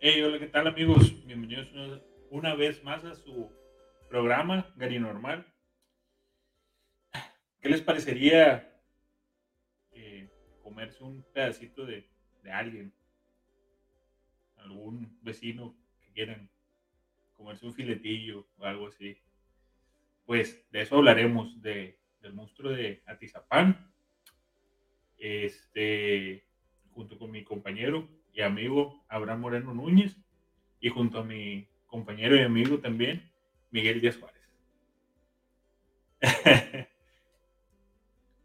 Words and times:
Hey, 0.00 0.22
hola, 0.22 0.38
¿qué 0.38 0.46
tal 0.46 0.68
amigos? 0.68 1.26
Bienvenidos 1.26 1.68
una, 2.30 2.54
vez 2.54 2.84
más 2.84 3.04
a 3.04 3.16
su 3.16 3.50
programa 4.08 4.72
Gary 4.76 5.00
Normal. 5.00 5.44
¿Qué 7.60 7.68
les 7.68 7.82
parecería 7.82 8.80
eh, 9.90 10.30
comerse 10.62 11.02
un 11.02 11.24
pedacito 11.32 11.84
de, 11.84 12.08
de 12.44 12.52
alguien? 12.52 12.94
Algún 14.58 15.18
vecino 15.20 15.76
que 16.00 16.12
quieran 16.12 16.48
comerse 17.36 17.66
un 17.66 17.74
filetillo 17.74 18.46
o 18.56 18.66
algo 18.66 18.86
así. 18.86 19.20
Pues 20.26 20.64
de 20.70 20.82
eso 20.82 20.98
hablaremos, 20.98 21.60
de, 21.60 21.98
del 22.20 22.34
monstruo 22.34 22.70
de 22.70 23.02
Atizapán. 23.04 23.92
Este, 25.16 26.46
junto 26.92 27.18
con 27.18 27.32
mi 27.32 27.42
compañero 27.42 28.08
y 28.32 28.42
amigo 28.42 29.04
Abraham 29.08 29.40
Moreno 29.40 29.74
Núñez 29.74 30.16
y 30.80 30.88
junto 30.88 31.18
a 31.20 31.24
mi 31.24 31.66
compañero 31.86 32.36
y 32.36 32.40
amigo 32.40 32.78
también 32.78 33.30
Miguel 33.70 34.00
Díaz 34.00 34.18
Juárez. 34.18 34.42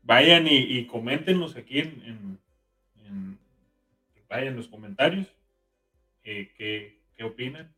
Vayan 0.03 0.47
y, 0.47 0.57
y 0.77 0.85
coméntenos 0.85 1.55
aquí 1.55 1.79
en, 1.79 2.39
en, 3.05 3.39
en, 4.29 4.55
los 4.55 4.67
comentarios 4.67 5.27
eh, 6.23 6.51
qué, 6.57 6.99
qué 7.15 7.23
opinan. 7.23 7.71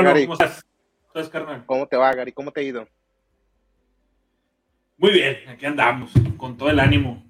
Hola? 0.00 0.10
Gary. 0.10 0.22
¿Cómo 0.26 0.32
estás? 0.34 0.62
¿Cómo 0.62 1.06
estás, 1.08 1.28
carnal? 1.28 1.66
¿Cómo 1.66 1.86
te 1.86 1.96
va, 1.96 2.12
Gary? 2.14 2.32
¿Cómo 2.32 2.50
te 2.52 2.60
ha 2.60 2.64
ido? 2.64 2.88
Muy 4.96 5.12
bien, 5.12 5.48
aquí 5.48 5.66
andamos, 5.66 6.12
con 6.36 6.56
todo 6.56 6.70
el 6.70 6.78
ánimo. 6.80 7.24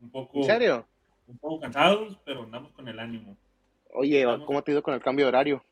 Un 0.00 0.10
poco, 0.10 0.38
¿En 0.38 0.44
serio? 0.44 0.86
un 1.26 1.38
poco 1.38 1.60
cansados, 1.60 2.18
pero 2.24 2.44
andamos 2.44 2.72
con 2.72 2.86
el 2.88 2.98
ánimo. 2.98 3.36
Oye. 3.92 4.24
¿cómo 4.44 4.62
te 4.62 4.70
ha 4.70 4.74
ido 4.74 4.82
con 4.82 4.94
el 4.94 5.02
cambio 5.02 5.24
de 5.24 5.28
horario? 5.30 5.64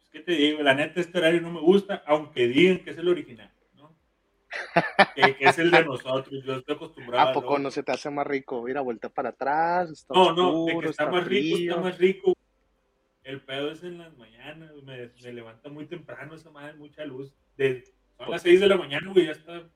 Pues, 0.00 0.10
¿Qué 0.10 0.20
te 0.20 0.32
digo? 0.32 0.62
La 0.62 0.74
neta, 0.74 1.00
este 1.00 1.18
horario 1.18 1.40
no 1.40 1.50
me 1.50 1.60
gusta, 1.60 2.02
aunque 2.06 2.46
digan 2.48 2.80
que 2.84 2.90
es 2.90 2.98
el 2.98 3.08
original, 3.08 3.50
¿no? 3.74 3.94
que, 5.14 5.36
que 5.36 5.44
es 5.46 5.58
el 5.58 5.70
de 5.70 5.84
nosotros. 5.84 6.44
Yo 6.44 6.56
estoy 6.56 6.74
acostumbrado. 6.74 7.30
¿A 7.30 7.32
poco 7.32 7.58
no 7.58 7.70
se 7.70 7.82
te 7.82 7.92
hace 7.92 8.10
más 8.10 8.26
rico 8.26 8.68
ir 8.68 8.76
a 8.76 8.82
vuelta 8.82 9.08
para 9.08 9.30
atrás? 9.30 9.90
Está 9.90 10.14
No, 10.14 10.32
no, 10.34 10.64
de 10.66 10.72
que 10.72 10.88
está, 10.88 11.04
está 11.04 11.10
más 11.10 11.26
rico, 11.26 11.56
frío. 11.56 11.70
está 11.70 11.82
más 11.82 11.98
rico. 11.98 12.32
El 13.28 13.42
pedo 13.42 13.70
es 13.72 13.82
en 13.82 13.98
las 13.98 14.16
mañanas, 14.16 14.72
me, 14.84 15.10
me 15.22 15.32
levanta 15.34 15.68
muy 15.68 15.84
temprano 15.84 16.34
esa 16.34 16.50
madre, 16.50 16.72
mucha 16.78 17.04
luz. 17.04 17.30
De, 17.58 17.84
son 18.16 18.30
las 18.30 18.40
6 18.40 18.58
de 18.58 18.66
la 18.68 18.76
mañana, 18.78 19.12
güey, 19.12 19.26
ya 19.26 19.32
está. 19.32 19.58
eh, 19.58 19.68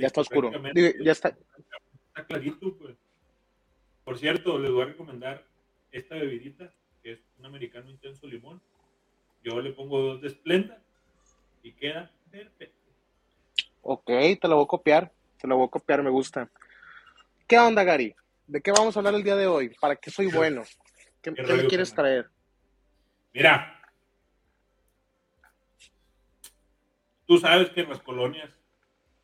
Ya 0.00 0.06
está 0.06 0.20
oscuro. 0.20 0.50
Digo, 0.74 0.88
ya 1.02 1.12
está. 1.12 1.30
está 1.30 2.26
clarito, 2.26 2.76
pues. 2.76 2.94
Por 4.04 4.18
cierto, 4.18 4.58
les 4.58 4.70
voy 4.70 4.82
a 4.82 4.86
recomendar 4.86 5.46
esta 5.92 6.14
bebidita, 6.16 6.70
que 7.02 7.12
es 7.12 7.20
un 7.38 7.46
americano 7.46 7.90
intenso 7.90 8.26
limón. 8.26 8.60
Yo 9.42 9.58
le 9.62 9.72
pongo 9.72 10.02
dos 10.02 10.20
de 10.20 10.28
Splenda 10.28 10.78
y 11.62 11.72
queda 11.72 12.10
perfecto. 12.30 12.76
Ok, 13.80 14.04
te 14.38 14.46
lo 14.46 14.56
voy 14.56 14.64
a 14.64 14.68
copiar. 14.68 15.10
Te 15.40 15.48
lo 15.48 15.56
voy 15.56 15.68
a 15.68 15.70
copiar, 15.70 16.02
me 16.02 16.10
gusta. 16.10 16.50
¿Qué 17.48 17.58
onda, 17.58 17.82
Gary? 17.82 18.14
¿De 18.46 18.60
qué 18.60 18.72
vamos 18.72 18.94
a 18.94 19.00
hablar 19.00 19.14
el 19.14 19.22
día 19.24 19.36
de 19.36 19.46
hoy? 19.46 19.70
¿Para 19.80 19.96
qué 19.96 20.10
soy 20.10 20.26
bueno? 20.30 20.64
¿Qué, 21.22 21.34
Qué 21.34 21.42
me 21.42 21.66
quieres 21.66 21.94
traer? 21.94 22.30
Mira, 23.32 23.80
tú 27.26 27.38
sabes 27.38 27.70
que 27.70 27.82
en 27.82 27.90
las 27.90 28.00
colonias 28.00 28.50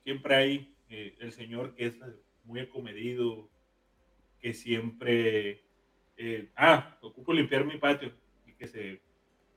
siempre 0.04 0.34
hay 0.34 0.76
eh, 0.88 1.16
el 1.20 1.32
señor 1.32 1.75
que 1.75 1.87
es 1.87 1.96
muy 2.44 2.60
acomedido, 2.60 3.48
que 4.40 4.54
siempre, 4.54 5.64
eh, 6.16 6.50
ah, 6.56 6.96
ocupo 7.00 7.32
limpiar 7.32 7.64
mi 7.64 7.78
patio, 7.78 8.12
y 8.46 8.52
que 8.52 8.66
se, 8.69 9.00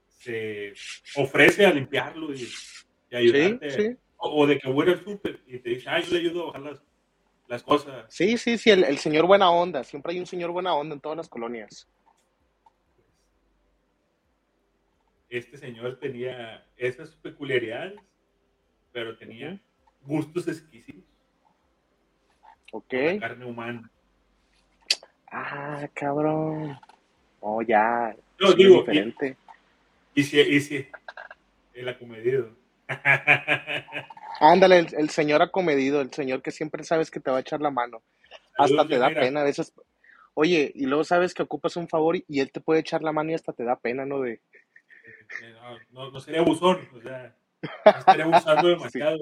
se 0.07 0.73
ofrece 1.15 1.65
a 1.65 1.73
limpiarlo 1.73 2.33
y, 2.33 2.41
y 2.41 2.45
Sí, 2.45 3.15
ayudarte. 3.15 3.69
sí. 3.71 3.97
O, 4.17 4.41
o 4.43 4.47
de 4.47 4.57
que 4.57 4.69
voy 4.69 4.89
al 4.89 5.03
súper 5.03 5.41
y 5.45 5.59
te 5.59 5.69
dice, 5.69 5.89
ah, 5.89 5.99
yo 5.99 6.11
le 6.13 6.19
ayudo 6.19 6.43
a 6.43 6.45
bajar 6.47 6.61
las, 6.61 6.83
las 7.47 7.63
cosas. 7.63 8.05
Sí, 8.13 8.37
sí, 8.37 8.57
sí, 8.57 8.69
el, 8.71 8.83
el 8.83 8.97
señor 8.97 9.25
buena 9.25 9.49
onda. 9.51 9.83
Siempre 9.83 10.13
hay 10.13 10.19
un 10.19 10.25
señor 10.25 10.51
buena 10.51 10.73
onda 10.73 10.95
en 10.95 11.01
todas 11.01 11.17
las 11.17 11.29
colonias. 11.29 11.87
Este 15.29 15.57
señor 15.57 15.99
tenía 15.99 16.65
esas 16.75 17.15
peculiaridades, 17.17 17.99
pero 18.91 19.17
tenía 19.17 19.59
gustos 20.01 20.47
exquisitos. 20.47 21.03
Ok. 22.71 22.93
la 22.93 23.19
carne 23.19 23.45
humana. 23.45 23.91
Ah, 25.31 25.87
cabrón. 25.93 26.77
Oh, 27.39 27.61
ya. 27.61 28.15
No, 28.39 28.51
sí, 28.51 28.57
digo, 28.57 28.75
y, 28.75 28.79
diferente. 28.79 29.37
y 30.15 30.23
si, 30.23 30.39
y 30.39 30.59
si, 30.61 30.87
el 31.73 31.87
acomedido. 31.87 32.55
Ándale, 34.39 34.79
el, 34.79 34.87
el 34.97 35.09
señor 35.09 35.41
acomedido, 35.41 36.01
el 36.01 36.11
señor 36.11 36.41
que 36.41 36.51
siempre 36.51 36.83
sabes 36.83 37.11
que 37.11 37.19
te 37.19 37.29
va 37.29 37.37
a 37.37 37.41
echar 37.41 37.61
la 37.61 37.71
mano. 37.71 38.01
Hasta 38.57 38.87
te 38.87 38.97
da 38.97 39.09
mira, 39.09 39.21
pena 39.21 39.41
a 39.41 39.43
veces. 39.43 39.73
Oye, 40.33 40.71
y 40.73 40.85
luego 40.85 41.03
sabes 41.03 41.33
que 41.33 41.43
ocupas 41.43 41.75
un 41.75 41.87
favor 41.87 42.15
y, 42.15 42.25
y 42.27 42.39
él 42.39 42.51
te 42.51 42.61
puede 42.61 42.79
echar 42.79 43.03
la 43.03 43.11
mano 43.11 43.31
y 43.31 43.35
hasta 43.35 43.53
te 43.53 43.63
da 43.63 43.75
pena, 43.75 44.05
¿no? 44.05 44.21
De, 44.21 44.41
no, 45.53 45.77
no, 45.91 46.11
no 46.11 46.19
sería 46.19 46.41
abusón, 46.41 46.87
o 46.93 47.01
sea, 47.01 47.35
estaría 47.85 48.25
abusando 48.25 48.67
demasiado. 48.67 49.17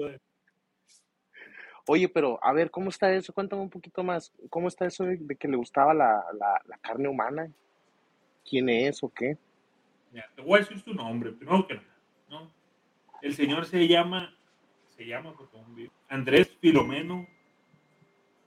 oye, 1.86 2.08
pero 2.08 2.38
a 2.42 2.52
ver, 2.52 2.70
¿cómo 2.70 2.90
está 2.90 3.12
eso? 3.12 3.32
Cuéntame 3.32 3.62
un 3.62 3.70
poquito 3.70 4.02
más. 4.02 4.32
¿Cómo 4.50 4.68
está 4.68 4.86
eso 4.86 5.04
de, 5.04 5.16
de 5.18 5.36
que 5.36 5.48
le 5.48 5.56
gustaba 5.56 5.94
la, 5.94 6.24
la, 6.38 6.60
la 6.66 6.78
carne 6.78 7.08
humana? 7.08 7.50
¿Quién 8.48 8.68
es 8.68 9.02
o 9.02 9.12
qué? 9.12 9.36
Mira, 10.12 10.30
te 10.34 10.42
voy 10.42 10.56
a 10.56 10.60
decir 10.60 10.80
su 10.80 10.94
nombre, 10.94 11.32
primero 11.32 11.66
que 11.66 11.74
nada, 11.74 11.96
¿no? 12.30 12.52
El 13.20 13.34
señor 13.34 13.66
se 13.66 13.86
llama, 13.86 14.34
se 14.86 15.06
llama 15.06 15.34
Andrés 16.08 16.56
Filomeno 16.60 17.26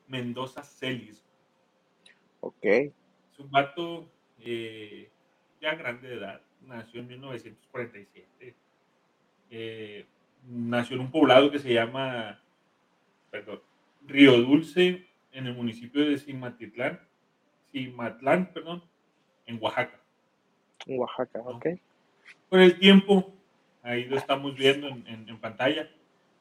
Mendoza 0.07 0.63
Celis. 0.63 1.23
Ok. 2.39 2.65
Es 2.65 3.39
un 3.39 3.51
vato 3.51 4.11
eh, 4.39 5.11
ya 5.59 5.75
grande 5.75 6.07
de 6.07 6.15
edad, 6.15 6.41
nació 6.67 7.01
en 7.01 7.07
1947. 7.07 8.55
Eh, 9.49 10.05
nació 10.47 10.95
en 10.95 11.01
un 11.01 11.11
poblado 11.11 11.51
que 11.51 11.59
se 11.59 11.73
llama, 11.73 12.39
perdón, 13.29 13.61
Río 14.07 14.39
Dulce, 14.41 15.05
en 15.31 15.47
el 15.47 15.53
municipio 15.55 16.05
de 16.05 16.17
Cimatitlán, 16.17 16.99
Cimatlán, 17.71 18.51
perdón, 18.53 18.83
en 19.45 19.57
Oaxaca. 19.61 19.99
En 20.85 20.99
Oaxaca, 20.99 21.39
ok. 21.39 21.67
Con 22.49 22.59
el 22.61 22.77
tiempo, 22.79 23.33
ahí 23.83 24.05
lo 24.05 24.17
estamos 24.17 24.55
viendo 24.55 24.87
en, 24.87 25.05
en- 25.07 25.29
en 25.29 25.37
pantalla, 25.39 25.89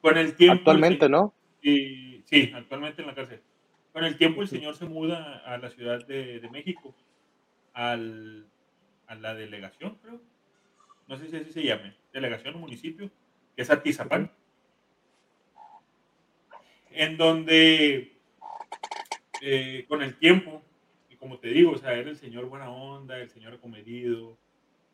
con 0.00 0.16
el 0.16 0.34
tiempo... 0.34 0.58
Actualmente, 0.61 1.08
¿no? 1.08 1.34
y, 1.62 2.23
sí, 2.25 2.50
actualmente 2.55 3.02
en 3.02 3.08
la 3.08 3.14
cárcel. 3.14 3.43
Con 3.93 4.05
el 4.05 4.16
tiempo 4.16 4.40
el 4.40 4.49
señor 4.49 4.75
se 4.76 4.87
muda 4.87 5.43
a 5.44 5.58
la 5.58 5.69
Ciudad 5.70 6.05
de, 6.06 6.40
de 6.40 6.49
México, 6.50 6.94
al, 7.75 8.46
a 9.10 9.16
la 9.16 9.34
delegación, 9.34 9.98
creo. 10.02 10.20
No 11.08 11.16
sé 11.16 11.28
si 11.28 11.36
así 11.36 11.52
se 11.52 11.64
llame, 11.64 11.94
delegación 12.12 12.54
o 12.54 12.58
municipio, 12.58 13.10
que 13.56 13.62
es 13.62 13.70
Atizapán. 13.70 14.30
En 16.92 17.16
donde, 17.16 18.12
eh, 19.42 19.84
con 19.88 20.02
el 20.02 20.16
tiempo, 20.16 20.62
y 21.10 21.16
como 21.16 21.38
te 21.38 21.48
digo, 21.48 21.72
o 21.72 21.78
sea, 21.78 21.94
era 21.94 22.08
el 22.08 22.16
señor 22.16 22.46
buena 22.46 22.70
onda, 22.70 23.18
el 23.18 23.28
señor 23.28 23.54
acomedido, 23.54 24.38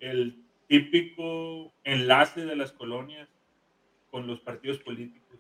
él 0.00 0.42
típico 0.66 1.72
enlace 1.84 2.46
de 2.46 2.56
las 2.56 2.72
colonias 2.72 3.28
con 4.10 4.26
los 4.26 4.40
partidos 4.40 4.78
políticos. 4.78 5.38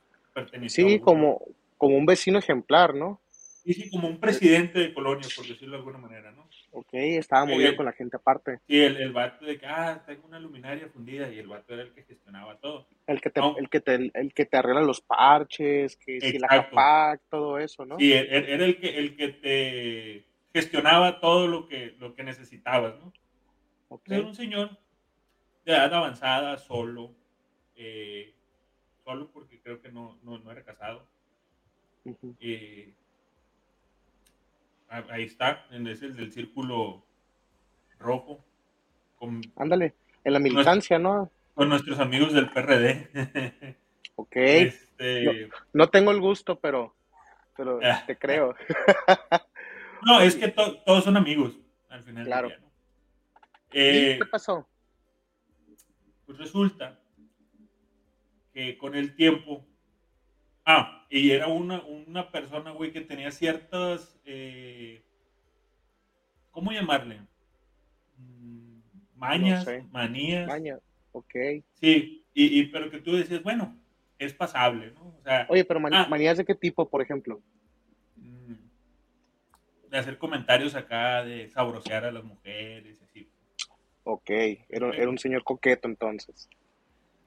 Sí, 0.66 1.00
como, 1.00 1.40
como 1.78 1.96
un 1.96 2.04
vecino 2.04 2.38
ejemplar, 2.38 2.94
¿no? 2.94 3.22
Sí, 3.66 3.90
como 3.90 4.06
un 4.06 4.20
presidente 4.20 4.78
de 4.78 4.94
colonia, 4.94 5.26
por 5.34 5.44
decirlo 5.44 5.72
de 5.72 5.78
alguna 5.78 5.98
manera, 5.98 6.30
¿no? 6.30 6.48
Ok, 6.70 6.90
estaba 6.92 7.44
muy 7.46 7.58
bien 7.58 7.74
con 7.74 7.84
la 7.84 7.92
gente 7.92 8.16
aparte. 8.16 8.60
Sí, 8.68 8.80
el, 8.80 8.96
el 8.96 9.12
vato 9.12 9.44
de 9.44 9.58
que, 9.58 9.66
ah, 9.66 10.04
tengo 10.06 10.24
una 10.28 10.38
luminaria 10.38 10.88
fundida 10.88 11.28
y 11.32 11.40
el 11.40 11.48
vato 11.48 11.74
era 11.74 11.82
el 11.82 11.92
que 11.92 12.04
gestionaba 12.04 12.56
todo. 12.58 12.86
El 13.08 13.20
que 13.20 13.30
te, 13.30 13.40
el 13.40 13.68
que 13.68 13.80
te, 13.80 14.10
el 14.14 14.32
que 14.32 14.44
te 14.44 14.56
arregla 14.56 14.82
los 14.82 15.00
parches, 15.00 15.96
que 15.96 16.20
si 16.20 16.38
la 16.38 16.46
CAPAC, 16.46 17.22
todo 17.28 17.58
eso, 17.58 17.84
¿no? 17.84 17.98
Sí, 17.98 18.12
era 18.12 18.64
el 18.64 18.78
que, 18.78 18.98
el 18.98 19.16
que 19.16 19.28
te 19.28 20.24
gestionaba 20.54 21.18
todo 21.20 21.48
lo 21.48 21.66
que, 21.66 21.96
lo 21.98 22.14
que 22.14 22.22
necesitabas, 22.22 22.94
¿no? 23.00 23.12
Okay. 23.88 24.18
Era 24.18 24.26
un 24.26 24.34
señor 24.34 24.70
de 25.64 25.72
edad 25.72 25.92
avanzada, 25.92 26.56
solo, 26.58 27.12
eh, 27.74 28.32
solo 29.04 29.28
porque 29.32 29.60
creo 29.60 29.82
que 29.82 29.90
no, 29.90 30.18
no, 30.22 30.38
no 30.38 30.52
era 30.52 30.62
casado. 30.62 31.04
eh, 32.40 32.94
ahí 34.88 35.24
está, 35.24 35.66
es 35.70 36.02
el 36.02 36.16
del 36.16 36.32
círculo 36.32 37.04
rojo. 37.98 38.44
Ándale, 39.56 39.94
en 40.24 40.32
la 40.32 40.38
militancia, 40.38 40.98
¿no? 40.98 41.30
Con 41.54 41.68
nuestros 41.68 41.98
amigos 41.98 42.32
del 42.32 42.50
PRD. 42.50 43.76
ok. 44.16 44.36
Este... 44.36 45.48
No, 45.72 45.88
tengo 45.88 46.10
el 46.10 46.20
gusto, 46.20 46.58
pero, 46.58 46.94
pero 47.56 47.80
te 48.06 48.16
creo. 48.16 48.54
no, 50.02 50.20
es 50.20 50.36
que 50.36 50.48
todos 50.48 51.04
son 51.04 51.16
amigos, 51.16 51.58
al 51.88 52.02
final. 52.02 52.26
Claro. 52.26 52.50
Eh, 53.72 54.18
¿Qué 54.18 54.26
pasó? 54.26 54.66
Pues 56.26 56.38
resulta 56.38 56.98
que 58.52 58.76
con 58.78 58.94
el 58.94 59.14
tiempo 59.14 59.64
Ah, 60.68 61.06
y 61.08 61.30
era 61.30 61.46
una, 61.46 61.80
una 61.82 62.32
persona, 62.32 62.72
güey, 62.72 62.90
que 62.90 63.00
tenía 63.00 63.30
ciertas, 63.30 64.18
eh, 64.24 65.00
¿cómo 66.50 66.72
llamarle? 66.72 67.20
Mm, 68.18 68.80
mañas, 69.14 69.64
manías. 69.92 70.48
Mañas, 70.48 70.80
ok. 71.12 71.34
Sí, 71.74 72.26
y, 72.34 72.60
y, 72.60 72.64
pero 72.64 72.90
que 72.90 72.98
tú 72.98 73.14
decías, 73.14 73.44
bueno, 73.44 73.78
es 74.18 74.34
pasable, 74.34 74.90
¿no? 74.90 75.14
O 75.16 75.22
sea, 75.22 75.46
Oye, 75.48 75.64
pero 75.64 75.80
ah. 75.92 76.08
manías 76.10 76.36
de 76.36 76.44
qué 76.44 76.56
tipo, 76.56 76.90
por 76.90 77.00
ejemplo? 77.00 77.40
Mm, 78.16 78.54
de 79.88 79.98
hacer 79.98 80.18
comentarios 80.18 80.74
acá, 80.74 81.22
de 81.22 81.48
sabrosear 81.48 82.06
a 82.06 82.10
las 82.10 82.24
mujeres, 82.24 83.00
así. 83.02 83.30
Ok, 84.02 84.30
era, 84.68 84.90
era 84.90 85.08
un 85.08 85.18
señor 85.18 85.44
coqueto 85.44 85.86
entonces. 85.86 86.48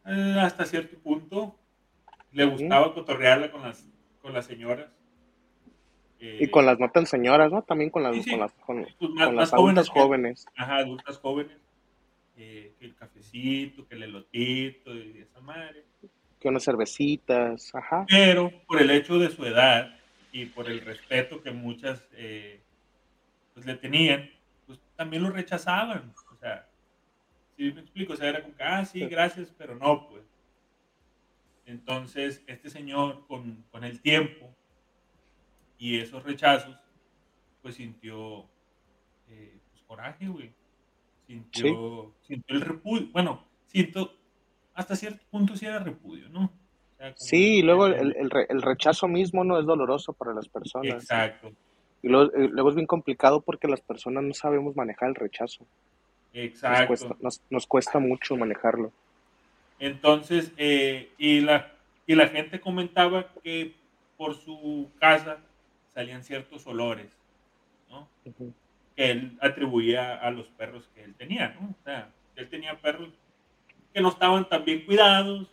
Eh, 0.05 0.35
hasta 0.39 0.65
cierto 0.65 0.97
punto, 0.99 1.57
le 2.31 2.45
gustaba 2.45 2.93
cotorrearla 2.93 3.51
con 3.51 3.61
las, 3.61 3.87
con 4.21 4.33
las 4.33 4.45
señoras. 4.45 4.87
y 6.19 6.47
con 6.47 6.65
las 6.65 6.79
no 6.79 6.89
tan 6.91 7.05
señoras, 7.05 7.51
¿no? 7.51 7.61
También 7.63 7.89
con 7.89 8.03
las, 8.03 8.15
con 8.25 8.39
las, 8.39 8.53
con, 8.53 8.87
pues 8.99 9.33
las 9.33 9.53
adultas 9.53 9.89
jóvenes. 9.89 10.45
Ajá, 10.55 10.77
adultas 10.77 11.17
jóvenes. 11.17 11.57
Eh, 12.37 12.73
que 12.79 12.85
el 12.85 12.95
cafecito, 12.95 13.85
que 13.85 13.95
el 13.95 14.03
elotito 14.03 14.95
y 14.95 15.19
esa 15.19 15.41
madre. 15.41 15.83
Que 16.39 16.47
unas 16.47 16.63
cervecitas, 16.63 17.75
ajá. 17.75 18.05
Pero 18.07 18.51
por 18.65 18.81
el 18.81 18.89
hecho 18.91 19.19
de 19.19 19.29
su 19.29 19.45
edad 19.45 19.93
y 20.31 20.45
por 20.45 20.69
el 20.69 20.79
respeto 20.79 21.41
que 21.41 21.51
muchas 21.51 22.01
eh, 22.13 22.61
pues 23.53 23.65
le 23.65 23.75
tenían, 23.75 24.29
pues 24.65 24.79
también 24.95 25.23
lo 25.23 25.31
rechazaban. 25.31 26.13
O 26.31 26.35
sea, 26.37 26.65
si 27.57 27.73
me 27.73 27.81
explico, 27.81 28.13
o 28.13 28.15
sea, 28.15 28.29
era 28.29 28.41
como 28.41 28.55
que, 28.55 28.63
ah, 28.63 28.85
sí, 28.85 29.05
gracias, 29.05 29.53
pero 29.57 29.75
no, 29.75 30.07
pues. 30.07 30.23
Entonces, 31.69 32.43
este 32.47 32.69
señor 32.71 33.27
con, 33.27 33.63
el 33.83 34.01
tiempo 34.01 34.49
y 35.77 35.99
esos 35.99 36.23
rechazos, 36.23 36.75
pues 37.61 37.75
sintió 37.75 38.45
eh, 39.27 39.59
pues, 39.69 39.83
coraje, 39.83 40.27
güey. 40.27 40.51
Sintió, 41.27 42.15
sintió 42.21 42.55
el 42.55 42.61
repudio. 42.61 43.09
Bueno, 43.11 43.45
siento, 43.67 44.15
hasta 44.73 44.95
cierto 44.95 45.23
punto 45.29 45.55
sí 45.55 45.67
era 45.67 45.77
repudio, 45.77 46.27
¿no? 46.29 46.51
sí, 47.15 47.59
y 47.59 47.61
luego 47.61 47.85
el, 47.85 48.15
el, 48.17 48.61
rechazo 48.61 49.07
mismo 49.07 49.45
no 49.45 49.57
es 49.57 49.65
doloroso 49.65 50.11
para 50.11 50.33
las 50.33 50.49
personas. 50.49 51.03
Exacto. 51.03 51.51
Y 52.01 52.09
luego, 52.09 52.33
eh, 52.33 52.49
luego, 52.51 52.69
es 52.69 52.75
bien 52.75 52.87
complicado 52.87 53.41
porque 53.41 53.67
las 53.67 53.79
personas 53.79 54.23
no 54.23 54.33
sabemos 54.33 54.75
manejar 54.75 55.09
el 55.09 55.15
rechazo. 55.15 55.65
Exacto. 56.33 57.15
nos, 57.21 57.41
nos 57.49 57.67
cuesta 57.67 57.99
mucho 57.99 58.35
manejarlo. 58.35 58.91
Entonces, 59.79 60.51
eh, 60.57 61.11
y, 61.17 61.39
la, 61.39 61.71
y 62.05 62.15
la 62.15 62.27
gente 62.27 62.59
comentaba 62.59 63.31
que 63.43 63.73
por 64.17 64.35
su 64.35 64.91
casa 64.99 65.39
salían 65.93 66.23
ciertos 66.23 66.67
olores, 66.67 67.17
¿no? 67.89 68.09
Que 68.23 68.51
él 68.97 69.37
atribuía 69.41 70.15
a 70.15 70.29
los 70.31 70.47
perros 70.49 70.89
que 70.93 71.03
él 71.03 71.15
tenía, 71.15 71.49
¿no? 71.59 71.69
O 71.69 71.83
sea, 71.83 72.11
él 72.35 72.49
tenía 72.49 72.77
perros 72.77 73.09
que 73.93 74.01
no 74.01 74.09
estaban 74.09 74.47
tan 74.49 74.65
bien 74.65 74.85
cuidados 74.85 75.49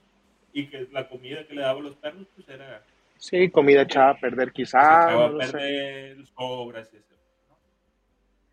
y 0.52 0.66
que 0.66 0.88
la 0.90 1.08
comida 1.08 1.46
que 1.46 1.54
le 1.54 1.62
daba 1.62 1.78
a 1.78 1.82
los 1.82 1.96
perros, 1.96 2.26
pues 2.34 2.48
era... 2.48 2.82
Sí, 3.18 3.48
comida 3.50 3.82
echada 3.82 4.10
a 4.10 4.20
perder 4.20 4.52
quizás. 4.52 5.06
Echaba 5.08 5.26
a 5.26 5.38
perder, 5.38 6.26
sobras, 6.26 6.92
etc. 6.92 7.04
¿no? 7.48 7.56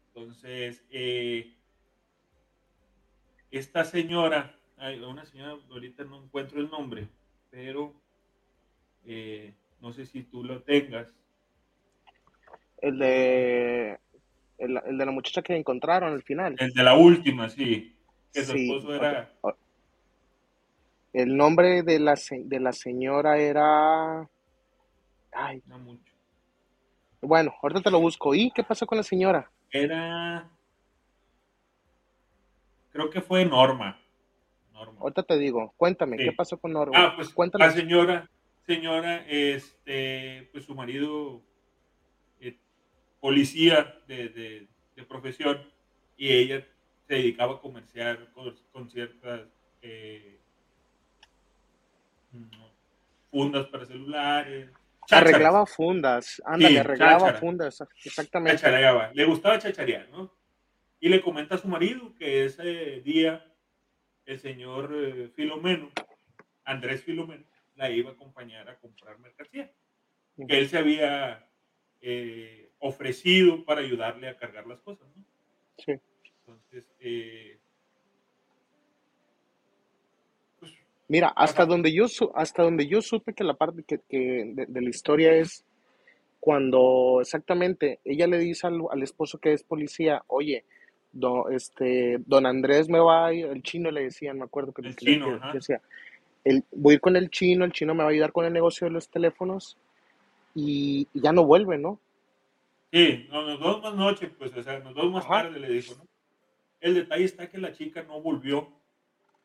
Entonces, 0.07 0.83
eh, 0.91 1.53
esta 3.51 3.83
señora 3.83 4.55
hay 4.77 4.99
una 4.99 5.25
señora, 5.25 5.57
ahorita 5.69 6.03
no 6.03 6.23
encuentro 6.23 6.59
el 6.59 6.69
nombre, 6.69 7.07
pero 7.49 7.93
eh, 9.05 9.53
no 9.79 9.93
sé 9.93 10.05
si 10.05 10.23
tú 10.23 10.43
lo 10.43 10.61
tengas. 10.61 11.07
El 12.81 12.99
de, 12.99 13.99
el, 14.57 14.73
de 14.73 15.05
la 15.05 15.11
muchacha 15.11 15.41
que 15.41 15.55
encontraron 15.55 16.13
al 16.13 16.23
final. 16.23 16.55
El 16.59 16.73
de 16.73 16.83
la 16.83 16.95
última, 16.95 17.49
sí. 17.49 17.95
Que 18.33 18.43
su 18.43 18.55
esposo 18.55 18.93
era... 18.93 19.31
El 21.13 21.37
nombre 21.37 21.83
de 21.83 21.99
la, 21.99 22.15
de 22.31 22.59
la 22.59 22.73
señora 22.73 23.37
era... 23.37 24.27
Ay. 25.31 25.61
No 25.67 25.77
mucho. 25.79 26.11
Bueno, 27.21 27.53
ahorita 27.61 27.81
te 27.81 27.91
lo 27.91 27.99
busco. 27.99 28.33
¿Y 28.33 28.51
qué 28.51 28.63
pasó 28.63 28.85
con 28.85 28.97
la 28.97 29.03
señora? 29.03 29.49
Era... 29.71 30.49
Creo 32.91 33.09
que 33.09 33.21
fue 33.21 33.45
Norma. 33.45 33.99
Ahorita 34.99 35.23
te 35.23 35.37
digo, 35.37 35.73
cuéntame, 35.77 36.17
¿qué 36.17 36.31
pasó 36.31 36.57
con 36.57 36.73
Norma? 36.73 36.93
Ah, 36.95 37.13
pues 37.15 37.29
Cuéntame. 37.29 37.65
la 37.65 37.71
señora, 37.71 38.29
señora, 38.65 39.25
este, 39.27 40.49
pues 40.51 40.65
su 40.65 40.75
marido, 40.75 41.41
eh, 42.39 42.57
policía 43.19 43.95
de, 44.07 44.67
profesión, 45.07 45.61
y 46.17 46.31
ella 46.31 46.65
se 47.07 47.15
dedicaba 47.15 47.55
a 47.55 47.59
comerciar 47.59 48.29
con, 48.71 48.89
ciertas 48.89 49.41
eh, 49.81 50.39
fundas 53.29 53.67
para 53.67 53.85
celulares. 53.85 54.69
Arreglaba 55.11 55.65
fundas, 55.65 56.41
ándale, 56.45 56.79
arreglaba 56.79 57.33
fundas, 57.33 57.83
exactamente. 58.05 58.61
Chachareaba. 58.61 59.11
Le 59.13 59.25
gustaba 59.25 59.59
chacharear, 59.59 60.07
¿no? 60.09 60.33
Y 60.99 61.09
le 61.09 61.21
comenta 61.21 61.55
a 61.55 61.57
su 61.57 61.67
marido 61.67 62.13
que 62.15 62.45
ese 62.45 63.01
día 63.01 63.52
el 64.25 64.39
señor 64.39 64.91
eh, 64.95 65.29
Filomeno, 65.35 65.91
Andrés 66.63 67.03
Filomeno, 67.03 67.45
la 67.75 67.89
iba 67.89 68.11
a 68.11 68.13
acompañar 68.13 68.69
a 68.69 68.77
comprar 68.79 69.19
mercancía. 69.19 69.71
Que 70.47 70.57
él 70.57 70.67
se 70.67 70.77
había 70.77 71.47
eh, 72.01 72.71
ofrecido 72.79 73.63
para 73.65 73.81
ayudarle 73.81 74.27
a 74.27 74.37
cargar 74.37 74.65
las 74.65 74.81
cosas, 74.81 75.07
¿no? 75.15 75.23
Sí. 75.77 75.93
Entonces, 76.39 76.91
eh, 76.99 77.59
pues, 80.59 80.73
Mira, 81.07 81.27
hasta 81.35 81.65
donde 81.65 81.93
yo 81.93 82.05
hasta 82.35 82.63
donde 82.63 82.87
yo 82.87 83.01
supe 83.01 83.33
que 83.33 83.43
la 83.43 83.53
parte 83.53 83.83
que, 83.83 84.01
de, 84.09 84.81
la 84.81 84.89
historia 84.89 85.33
es 85.33 85.65
cuando 86.39 87.19
exactamente 87.21 87.99
ella 88.03 88.27
le 88.27 88.39
dice 88.39 88.67
al, 88.67 88.81
al 88.89 89.03
esposo 89.03 89.37
que 89.37 89.53
es 89.53 89.63
policía, 89.63 90.23
oye, 90.27 90.65
don, 91.13 91.53
este, 91.53 92.17
don 92.25 92.45
Andrés 92.45 92.89
me 92.89 92.99
va 92.99 93.27
a 93.27 93.33
ir, 93.33 93.45
el 93.45 93.61
chino 93.63 93.91
le 93.91 94.03
decían, 94.03 94.39
me 94.39 94.45
acuerdo 94.45 94.73
que, 94.73 94.81
el 94.81 94.95
chino, 94.95 95.39
decía, 95.53 95.81
el, 96.43 96.63
voy 96.71 96.93
a 96.93 96.95
ir 96.95 97.01
con 97.01 97.15
el 97.15 97.29
chino, 97.29 97.63
el 97.63 97.71
chino 97.71 97.93
me 97.93 98.03
va 98.03 98.09
a 98.09 98.11
ayudar 98.11 98.33
con 98.33 98.45
el 98.45 98.51
negocio 98.51 98.85
de 98.85 98.91
los 98.91 99.07
teléfonos 99.07 99.77
y, 100.55 101.07
ya 101.13 101.31
no 101.31 101.45
vuelve, 101.45 101.77
¿no? 101.77 101.99
Sí, 102.91 103.27
no, 103.31 103.47
nos 103.47 103.59
vemos 103.59 103.81
más 103.81 103.95
noche, 103.95 104.27
pues, 104.27 104.53
o 104.55 104.61
sea, 104.61 104.79
nos 104.79 104.93
vemos 104.93 105.13
más 105.13 105.27
tarde, 105.27 105.59
le 105.59 105.69
dijo, 105.69 105.95
¿no? 105.95 106.07
El 106.79 106.95
detalle 106.95 107.23
está 107.23 107.49
que 107.49 107.57
la 107.59 107.71
chica 107.71 108.03
no 108.03 108.21
volvió. 108.21 108.67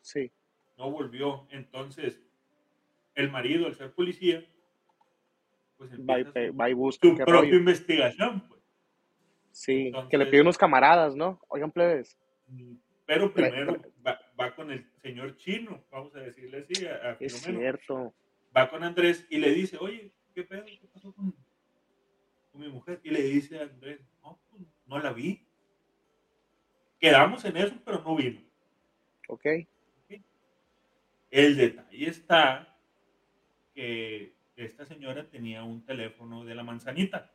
Sí. 0.01 0.33
No 0.77 0.91
volvió. 0.91 1.47
Entonces, 1.51 2.21
el 3.15 3.31
marido, 3.31 3.67
al 3.67 3.77
ser 3.77 3.93
policía, 3.93 4.45
pues 5.77 5.93
empieza 5.93 6.33
va, 6.53 6.69
y, 6.69 6.75
busca 6.75 7.09
su 7.09 7.17
propia 7.17 7.55
investigación, 7.55 8.41
pues. 8.49 8.58
Sí, 9.51 9.93
que 10.11 10.19
le 10.19 10.27
pide 10.27 10.43
unos 10.43 10.59
camaradas, 10.59 11.17
¿no? 11.17 11.41
Oigan, 11.49 11.71
plebes. 11.71 12.19
Pero 13.07 13.33
primero 13.33 13.81
va 14.39 14.55
con 14.55 14.71
el 14.71 14.87
señor 15.03 15.37
chino, 15.37 15.85
vamos 15.91 16.15
a 16.15 16.21
decirle 16.21 16.59
así, 16.59 16.87
a, 16.87 16.95
a 16.95 17.17
Es 17.21 17.41
cierto. 17.41 18.15
Va 18.57 18.71
con 18.71 18.85
Andrés 18.85 19.27
y 19.31 19.39
le 19.39 19.51
dice, 19.53 19.77
oye, 19.81 20.13
¿qué 20.35 20.45
pedo? 20.45 20.65
¿Qué 20.65 20.87
pasó 20.93 21.13
con, 21.13 21.35
con 22.53 22.61
mi 22.61 22.69
mujer? 22.69 23.01
Y 23.03 23.11
le 23.11 23.23
dice 23.23 23.59
a 23.59 23.63
Andrés, 23.63 24.01
no, 24.23 24.41
pues, 24.51 24.63
no 24.87 24.99
la 24.99 25.13
vi. 25.13 25.47
Quedamos 27.01 27.45
en 27.45 27.57
eso, 27.57 27.75
pero 27.85 28.03
no 28.03 28.17
vino. 28.17 28.41
Ok. 29.29 29.47
El 31.31 31.57
detalle 31.57 32.09
está 32.09 32.79
que 33.75 34.35
esta 34.57 34.87
señora 34.87 35.29
tenía 35.29 35.63
un 35.63 35.85
teléfono 35.85 36.45
de 36.45 36.55
la 36.55 36.63
manzanita. 36.63 37.33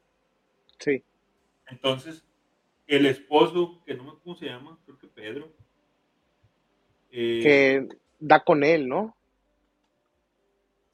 Sí. 0.79 1.03
Entonces, 1.73 2.23
el 2.85 3.07
esposo, 3.07 3.83
que 3.85 3.95
no 3.95 4.03
me 4.03 4.09
acuerdo 4.09 4.23
cómo 4.23 4.35
se 4.35 4.45
llama, 4.45 4.79
creo 4.85 4.99
que 4.99 5.07
Pedro, 5.07 5.51
eh, 7.11 7.39
Que 7.41 7.87
da 8.19 8.43
con 8.43 8.63
él, 8.63 8.87
¿no? 8.87 9.15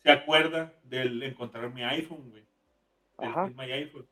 se 0.02 0.10
acuerda 0.12 0.74
del 0.86 1.22
encontrar 1.24 1.72
mi 1.74 1.84
iPhone, 1.84 2.30
güey. 2.30 2.46
del 3.20 3.54
My 3.56 3.70
iPhone. 3.74 4.08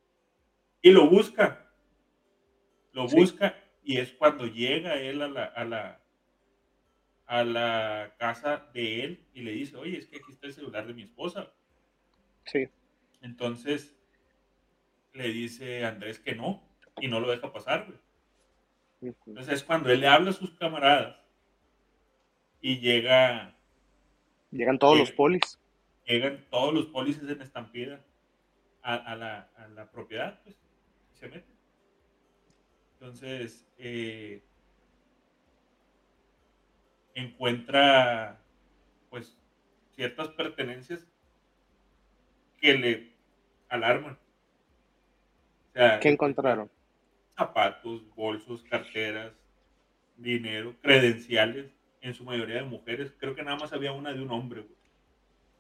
Y 0.82 0.92
lo 0.92 1.10
busca. 1.10 1.72
Lo 2.92 3.08
Sí. 3.08 3.16
busca 3.16 3.56
y 3.84 3.98
es 3.98 4.12
cuando 4.12 4.46
llega 4.46 4.96
él 4.96 5.22
a 5.22 5.30
la, 5.30 5.46
a 5.46 5.64
la 5.64 6.04
a 7.26 7.44
la 7.44 8.16
casa 8.18 8.70
de 8.74 9.04
él 9.04 9.26
y 9.34 9.42
le 9.42 9.52
dice, 9.52 9.76
oye, 9.78 9.98
es 9.98 10.08
que 10.08 10.18
aquí 10.18 10.32
está 10.32 10.48
el 10.48 10.54
celular 10.54 10.88
de 10.88 10.94
mi 10.94 11.04
esposa. 11.04 11.52
Sí. 12.46 12.68
Entonces 13.22 13.97
le 15.18 15.30
dice 15.30 15.86
Andrés 15.86 16.20
que 16.20 16.36
no 16.36 16.64
y 17.00 17.08
no 17.08 17.20
lo 17.20 17.30
deja 17.30 17.52
pasar, 17.52 17.86
güey. 17.86 18.00
Entonces 19.28 19.54
es 19.56 19.64
cuando 19.64 19.92
él 19.92 20.00
le 20.02 20.08
habla 20.08 20.32
a 20.32 20.34
sus 20.34 20.56
camaradas 20.58 21.18
y 22.62 22.80
llega, 22.80 23.56
Llegan 24.52 24.80
todos 24.80 24.98
los 24.98 25.12
polis. 25.12 25.60
llegan 26.06 26.46
todos 26.50 26.74
los 26.74 26.88
policías 26.88 27.30
en 27.30 27.42
estampida 27.42 28.04
a, 28.82 28.96
a 28.96 29.16
la, 29.16 29.52
a 29.58 29.68
la 29.68 29.92
propiedad, 29.92 30.42
pues, 30.44 30.56
y 31.14 31.18
se 31.18 31.28
meten. 31.28 31.56
Entonces, 32.94 33.68
eh, 33.78 34.42
encuentra, 37.14 38.40
pues, 39.10 39.38
ciertas 39.92 40.30
pertenencias 40.30 41.06
que 42.60 42.74
le 42.78 43.16
alarman. 43.70 44.18
Sea, 45.78 46.00
¿Qué 46.00 46.10
encontraron? 46.10 46.72
zapatos, 47.38 48.02
bolsos, 48.16 48.64
carteras, 48.64 49.32
dinero, 50.18 50.76
credenciales, 50.82 51.68
en 52.02 52.16
su 52.16 52.24
mayoría 52.24 52.56
de 52.56 52.64
mujeres. 52.64 53.14
Creo 53.20 53.36
que 53.36 53.44
nada 53.44 53.58
más 53.58 53.72
había 53.74 53.92
una 53.92 54.12
de 54.12 54.20
un 54.22 54.32
hombre, 54.32 54.62
güey. 54.62 54.76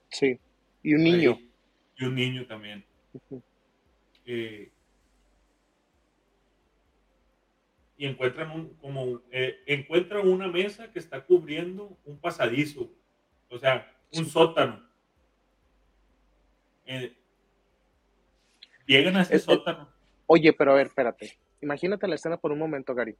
Sí. 0.09 0.39
Y 0.81 0.95
un 0.95 1.03
niño. 1.03 1.37
Y 1.97 2.05
un 2.05 2.15
niño 2.15 2.47
también. 2.47 2.83
Eh, 4.25 4.71
y 7.95 8.05
encuentran 8.07 8.49
un, 8.49 8.73
como, 8.77 9.21
eh, 9.31 9.59
encuentran 9.67 10.27
una 10.27 10.47
mesa 10.47 10.91
que 10.91 10.97
está 10.97 11.23
cubriendo 11.23 11.95
un 12.05 12.17
pasadizo, 12.19 12.91
o 13.51 13.57
sea, 13.59 13.95
un 14.13 14.25
Sí. 14.25 14.31
sótano. 14.31 14.83
Eh, 16.85 17.15
llegan 18.87 19.15
a 19.17 19.21
ese 19.21 19.35
Es- 19.35 19.41
es- 19.41 19.45
sótano. 19.45 19.95
Oye, 20.27 20.53
pero 20.53 20.71
a 20.71 20.75
ver, 20.75 20.87
espérate. 20.87 21.37
Imagínate 21.61 22.07
la 22.07 22.15
escena 22.15 22.37
por 22.37 22.51
un 22.51 22.59
momento, 22.59 22.93
Gary. 22.93 23.15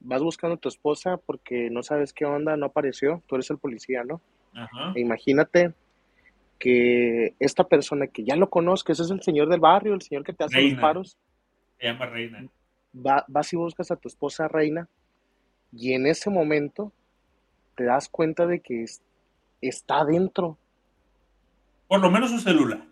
Vas 0.00 0.22
buscando 0.22 0.54
a 0.56 0.58
tu 0.58 0.68
esposa 0.68 1.16
porque 1.18 1.70
no 1.70 1.82
sabes 1.82 2.12
qué 2.12 2.24
onda, 2.24 2.56
no 2.56 2.66
apareció. 2.66 3.22
Tú 3.26 3.34
eres 3.36 3.50
el 3.50 3.58
policía, 3.58 4.02
¿no? 4.04 4.20
Ajá. 4.54 4.92
E 4.94 5.00
imagínate 5.00 5.72
que 6.58 7.34
esta 7.38 7.64
persona 7.64 8.06
que 8.08 8.24
ya 8.24 8.34
lo 8.36 8.50
conozcas, 8.50 8.98
es 9.00 9.10
el 9.10 9.22
señor 9.22 9.48
del 9.48 9.60
barrio, 9.60 9.94
el 9.94 10.02
señor 10.02 10.24
que 10.24 10.32
te 10.32 10.44
hace 10.44 10.56
los 10.56 10.64
Reina. 10.70 10.80
paros, 10.80 11.16
Se 11.78 11.86
llama 11.86 12.06
Reina. 12.06 12.44
va, 12.94 13.24
vas 13.28 13.52
y 13.52 13.56
buscas 13.56 13.90
a 13.92 13.96
tu 13.96 14.08
esposa 14.08 14.48
reina 14.48 14.88
y 15.72 15.92
en 15.92 16.06
ese 16.06 16.30
momento 16.30 16.92
te 17.76 17.84
das 17.84 18.08
cuenta 18.08 18.46
de 18.46 18.58
que 18.60 18.82
es- 18.82 19.02
está 19.60 20.00
adentro. 20.00 20.58
Por 21.86 22.00
lo 22.00 22.10
menos 22.10 22.30
su 22.30 22.38
celular. 22.40 22.87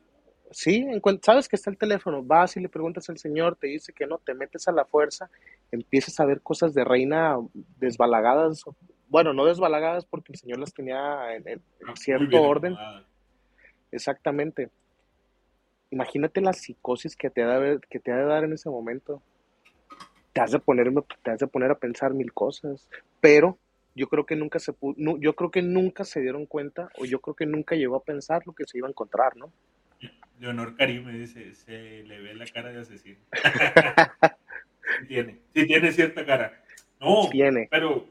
Sí, 0.52 0.86
sabes 1.22 1.48
que 1.48 1.56
está 1.56 1.70
el 1.70 1.78
teléfono, 1.78 2.22
vas 2.22 2.56
y 2.56 2.60
le 2.60 2.68
preguntas 2.68 3.08
al 3.10 3.18
señor, 3.18 3.56
te 3.56 3.66
dice 3.66 3.92
que 3.92 4.06
no, 4.06 4.18
te 4.18 4.32
metes 4.34 4.68
a 4.68 4.72
la 4.72 4.84
fuerza, 4.84 5.28
empiezas 5.72 6.18
a 6.20 6.24
ver 6.24 6.40
cosas 6.40 6.72
de 6.72 6.84
reina 6.84 7.36
desbalagadas, 7.78 8.62
bueno, 9.08 9.32
no 9.32 9.44
desbalagadas 9.44 10.04
porque 10.04 10.32
el 10.32 10.38
señor 10.38 10.58
las 10.58 10.72
tenía 10.72 11.34
en, 11.34 11.48
en- 11.48 11.62
Muy 11.86 11.96
cierto 11.96 12.40
orden, 12.42 12.76
exactamente. 13.90 14.70
Imagínate 15.90 16.40
la 16.40 16.52
psicosis 16.52 17.16
que 17.16 17.30
te, 17.30 17.42
ha 17.42 17.58
de, 17.60 17.80
que 17.88 18.00
te 18.00 18.12
ha 18.12 18.16
de 18.16 18.24
dar 18.24 18.44
en 18.44 18.52
ese 18.52 18.68
momento. 18.68 19.22
Te 20.32 20.40
has 20.40 20.50
de 20.50 20.58
poner, 20.58 20.92
te 21.22 21.30
has 21.30 21.38
de 21.38 21.46
poner 21.46 21.70
a 21.70 21.78
pensar 21.78 22.12
mil 22.12 22.32
cosas, 22.32 22.88
pero 23.20 23.58
yo 23.94 24.08
creo 24.08 24.26
que 24.26 24.36
nunca 24.36 24.58
se 24.58 24.74
yo 25.18 25.34
creo 25.34 25.50
que 25.50 25.62
nunca 25.62 26.04
se 26.04 26.20
dieron 26.20 26.44
cuenta 26.46 26.90
o 26.98 27.06
yo 27.06 27.20
creo 27.20 27.34
que 27.34 27.46
nunca 27.46 27.74
llegó 27.76 27.96
a 27.96 28.02
pensar 28.02 28.42
lo 28.46 28.52
que 28.52 28.64
se 28.66 28.76
iba 28.78 28.86
a 28.86 28.90
encontrar, 28.90 29.36
¿no? 29.36 29.50
Leonor 30.38 30.76
Karim 30.76 31.04
me 31.04 31.12
dice, 31.12 31.54
se 31.54 32.02
le 32.04 32.20
ve 32.20 32.34
la 32.34 32.46
cara 32.46 32.70
de 32.70 32.80
asesino. 32.80 33.18
sí 35.00 35.06
tiene, 35.08 35.40
sí 35.54 35.66
tiene 35.66 35.92
cierta 35.92 36.24
cara. 36.24 36.62
No, 37.00 37.28
Tiene. 37.30 37.68
pero, 37.70 38.06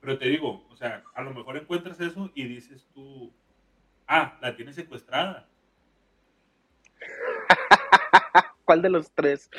pero 0.00 0.18
te 0.18 0.26
digo, 0.28 0.66
o 0.70 0.76
sea, 0.76 1.02
a 1.14 1.22
lo 1.22 1.32
mejor 1.32 1.56
encuentras 1.56 2.00
eso 2.00 2.30
y 2.34 2.44
dices 2.44 2.86
tú, 2.94 3.32
ah, 4.06 4.38
la 4.40 4.56
tienes 4.56 4.74
secuestrada. 4.76 5.46
¿Cuál 8.64 8.82
de 8.82 8.90
los 8.90 9.10
tres? 9.12 9.50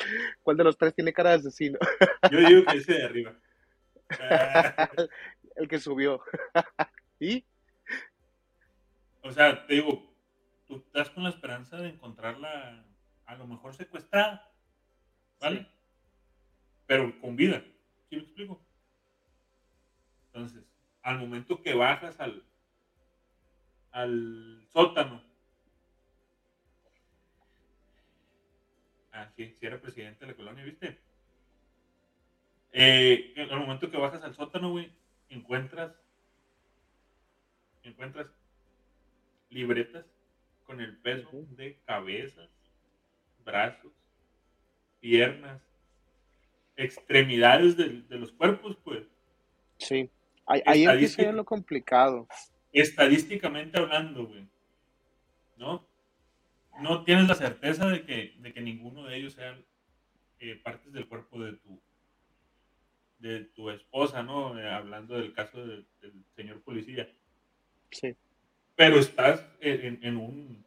¿Cuál 0.42 0.56
de 0.56 0.64
los 0.64 0.76
tres 0.76 0.94
tiene 0.94 1.12
cara 1.12 1.30
de 1.30 1.36
asesino? 1.36 1.78
Yo 2.30 2.38
digo 2.38 2.64
que 2.64 2.78
ese 2.78 2.94
de 2.94 3.04
arriba. 3.04 3.34
El 5.56 5.68
que 5.68 5.78
subió. 5.78 6.22
¿Y? 7.18 7.44
o 9.22 9.30
sea, 9.32 9.66
te 9.66 9.74
digo, 9.74 10.09
tú 10.70 10.76
estás 10.76 11.10
con 11.10 11.24
la 11.24 11.30
esperanza 11.30 11.78
de 11.78 11.88
encontrarla 11.88 12.84
a 13.26 13.34
lo 13.34 13.46
mejor 13.48 13.74
secuestrada, 13.74 14.48
¿vale? 15.40 15.62
Sí. 15.62 15.66
Pero 16.86 17.20
con 17.20 17.34
vida, 17.34 17.60
¿sí 18.08 18.16
me 18.16 18.22
explico? 18.22 18.64
Entonces, 20.26 20.64
al 21.02 21.18
momento 21.18 21.60
que 21.60 21.74
bajas 21.74 22.20
al, 22.20 22.44
al 23.90 24.64
sótano, 24.72 25.24
ah, 29.12 29.28
sí, 29.34 29.56
sí 29.58 29.66
era 29.66 29.80
presidente 29.80 30.24
de 30.24 30.30
la 30.30 30.36
colonia, 30.36 30.64
¿viste? 30.64 31.00
Eh, 32.70 33.34
al 33.50 33.58
momento 33.58 33.90
que 33.90 33.96
bajas 33.96 34.22
al 34.22 34.36
sótano, 34.36 34.70
güey, 34.70 34.92
encuentras, 35.30 35.92
encuentras 37.82 38.28
libretas 39.48 40.06
con 40.70 40.80
el 40.80 40.96
peso 40.98 41.44
de 41.56 41.80
cabezas, 41.84 42.48
brazos, 43.44 43.90
piernas, 45.00 45.60
extremidades 46.76 47.76
de, 47.76 48.04
los 48.10 48.30
cuerpos, 48.30 48.76
pues. 48.84 49.04
Sí. 49.78 50.08
Ahí, 50.46 50.62
ahí 50.66 50.84
empieza 50.84 51.22
ya 51.24 51.32
lo 51.32 51.44
complicado. 51.44 52.28
Estadísticamente 52.72 53.80
hablando, 53.80 54.26
güey. 54.26 54.46
¿No? 55.56 55.84
No 56.80 57.02
tienes 57.02 57.26
la 57.26 57.34
certeza 57.34 57.88
de 57.88 58.06
que, 58.06 58.36
de 58.38 58.52
que 58.52 58.60
ninguno 58.60 59.04
de 59.06 59.16
ellos 59.16 59.32
sean 59.32 59.64
eh, 60.38 60.54
partes 60.54 60.92
del 60.92 61.08
cuerpo 61.08 61.42
de 61.42 61.54
tu 61.54 61.82
de 63.18 63.40
tu 63.56 63.68
esposa, 63.70 64.22
¿no? 64.22 64.58
Eh, 64.58 64.70
hablando 64.70 65.14
del 65.16 65.34
caso 65.34 65.66
de- 65.66 65.84
del 66.00 66.24
señor 66.36 66.62
policía. 66.62 67.06
Sí. 67.90 68.16
Pero 68.80 68.98
estás 68.98 69.44
en, 69.60 69.84
en- 69.84 69.98
en 70.02 70.16
un 70.16 70.64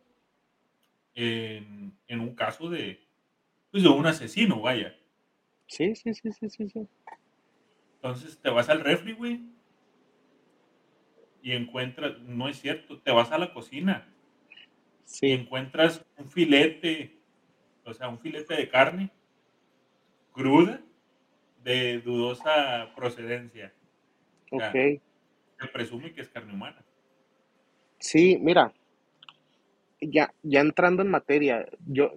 en, 1.16 1.98
en 2.06 2.20
un 2.20 2.36
caso 2.36 2.70
de 2.70 3.00
pues 3.72 3.82
de 3.82 3.90
un 3.90 4.06
asesino, 4.06 4.62
vaya. 4.62 4.96
Sí, 5.66 5.96
sí, 5.96 6.14
sí, 6.14 6.32
sí, 6.32 6.48
sí, 6.48 6.70
sí. 6.70 6.88
Entonces 7.96 8.38
te 8.40 8.52
vas 8.52 8.70
al 8.70 8.82
refri, 8.82 9.14
güey. 9.14 9.42
Y 11.42 11.54
encuentras, 11.54 12.20
no 12.20 12.50
es 12.50 12.62
cierto, 12.62 13.02
te 13.02 13.12
vas 13.12 13.32
a 13.32 13.40
la 13.40 13.52
cocina 13.52 14.08
y 15.20 15.32
encuentras 15.32 16.06
un 16.16 16.30
filete, 16.30 17.18
o 17.84 17.96
sea, 17.96 18.10
un 18.10 18.20
filete 18.20 18.54
de 18.56 18.70
carne 18.70 19.10
cruda 20.34 20.82
de 21.64 22.00
dudosa 22.02 22.94
procedencia. 22.96 23.74
O 24.52 24.60
sea, 24.60 24.70
Ok. 24.70 25.02
se 25.60 25.68
presume 25.74 26.14
que 26.14 26.22
es 26.22 26.30
carne 26.30 26.54
humana. 26.54 26.86
Sí, 28.04 28.38
mira, 28.42 28.74
ya, 30.02 30.34
ya 30.44 30.60
entrando 30.60 31.02
en 31.02 31.10
materia, 31.10 31.66
yo 31.88 32.12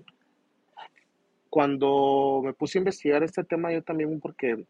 cuando 1.48 2.42
me 2.44 2.52
puse 2.54 2.78
a 2.78 2.80
investigar 2.80 3.22
este 3.22 3.44
tema, 3.44 3.72
yo 3.72 3.82
también 3.82 4.20
porque 4.20 4.66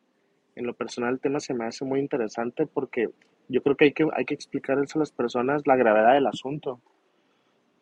En 0.56 0.66
lo 0.66 0.74
personal 0.74 1.14
el 1.14 1.20
tema 1.20 1.40
se 1.40 1.54
me 1.54 1.66
hace 1.66 1.84
muy 1.84 2.00
interesante 2.00 2.66
porque 2.66 3.10
yo 3.48 3.62
creo 3.62 3.76
que 3.76 3.86
hay 3.86 3.92
que, 3.92 4.06
hay 4.14 4.24
que 4.26 4.34
explicarles 4.34 4.94
a 4.96 5.00
las 5.00 5.12
personas 5.12 5.66
la 5.66 5.76
gravedad 5.76 6.14
del 6.14 6.26
asunto. 6.26 6.80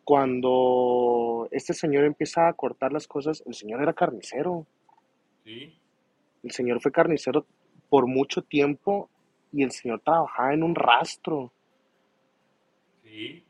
Cuando 0.05 1.47
este 1.51 1.73
señor 1.73 2.05
empieza 2.05 2.47
a 2.47 2.53
cortar 2.53 2.93
las 2.93 3.07
cosas, 3.07 3.43
el 3.45 3.53
señor 3.55 3.81
era 3.81 3.93
carnicero. 3.93 4.65
Sí. 5.43 5.77
El 6.43 6.51
señor 6.51 6.81
fue 6.81 6.91
carnicero 6.91 7.45
por 7.89 8.07
mucho 8.07 8.43
tiempo 8.43 9.09
y 9.51 9.63
el 9.63 9.71
señor 9.71 10.01
trabajaba 10.01 10.53
en 10.53 10.63
un 10.63 10.75
rastro. 10.75 11.51
Sí. 13.15 13.43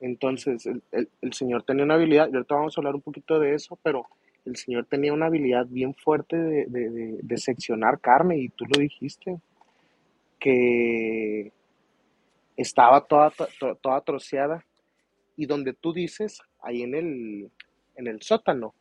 Entonces, 0.00 0.64
el, 0.66 0.82
el- 0.92 1.08
el 1.20 1.32
señor 1.32 1.64
tenía 1.64 1.84
una 1.84 1.94
habilidad, 1.94 2.28
y 2.30 2.34
ahorita 2.36 2.54
vamos 2.54 2.76
a 2.76 2.80
hablar 2.80 2.94
un 2.94 3.02
poquito 3.02 3.38
de 3.40 3.54
eso, 3.54 3.76
pero 3.82 4.06
el 4.44 4.56
señor 4.56 4.86
tenía 4.86 5.12
una 5.12 5.26
habilidad 5.26 5.66
bien 5.66 5.94
fuerte 5.94 6.36
de, 6.36 6.66
de- 6.66 6.90
de- 6.90 7.18
de 7.22 7.36
seccionar 7.36 8.00
carne, 8.00 8.38
y 8.38 8.48
tú 8.48 8.64
lo 8.66 8.80
dijiste, 8.80 9.38
que 10.38 11.52
estaba 12.56 13.04
toda, 13.06 13.30
to- 13.58 13.74
toda 13.76 14.00
troceada, 14.02 14.64
y 15.36 15.46
donde 15.46 15.72
tú 15.72 15.92
dices, 15.92 16.40
ahí 16.62 16.82
en 16.82 16.94
el, 16.94 17.50
en 17.96 18.06
el 18.06 18.22
sótano, 18.22 18.74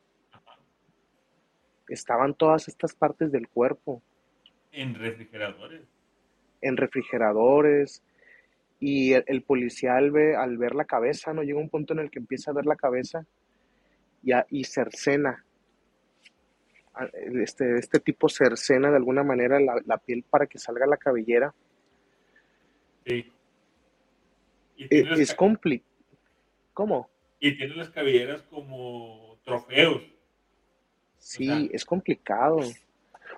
estaban 1.88 2.34
todas 2.36 2.68
estas 2.68 2.94
partes 2.96 3.32
del 3.32 3.48
cuerpo, 3.48 4.02
En 4.72 4.96
refrigeradores. 4.96 5.82
en 6.62 6.78
refrigeradores, 6.78 8.02
y 8.82 9.14
el, 9.14 9.24
el 9.28 9.44
policía 9.44 9.96
al, 9.96 10.12
ve- 10.12 10.36
al 10.36 10.58
ver 10.58 10.76
la 10.76 10.84
cabeza, 10.86 11.32
¿no? 11.34 11.44
Llega 11.44 11.60
un 11.60 11.70
punto 11.70 11.94
en 11.94 12.00
el 12.00 12.12
que 12.12 12.20
empieza 12.20 12.52
a 12.52 12.54
ver 12.56 12.66
la 12.66 12.76
cabeza 12.76 13.26
y, 14.24 14.34
a- 14.34 14.46
y 14.50 14.66
cercena. 14.66 15.46
Este, 17.42 17.78
este 17.78 18.00
tipo 18.02 18.28
cercena 18.28 18.90
de 18.90 18.98
alguna 18.98 19.24
manera 19.24 19.60
la, 19.62 19.82
la 19.86 19.98
piel 19.98 20.24
para 20.30 20.46
que 20.46 20.58
salga 20.60 20.86
la 20.86 20.98
cabellera. 20.98 21.54
Sí. 23.06 23.32
Y 24.76 24.84
E- 24.94 25.08
Es 25.14 25.32
ca- 25.32 25.38
complicado. 25.38 25.90
¿Cómo? 26.74 27.10
y 27.44 27.58
tiene 27.58 27.76
las 27.76 27.90
cabelleras 27.90 28.42
como 28.44 29.38
trofeos. 29.44 30.04
Sí, 31.18 31.46
sea- 31.48 31.68
es 31.72 31.86
complicado. 31.86 32.60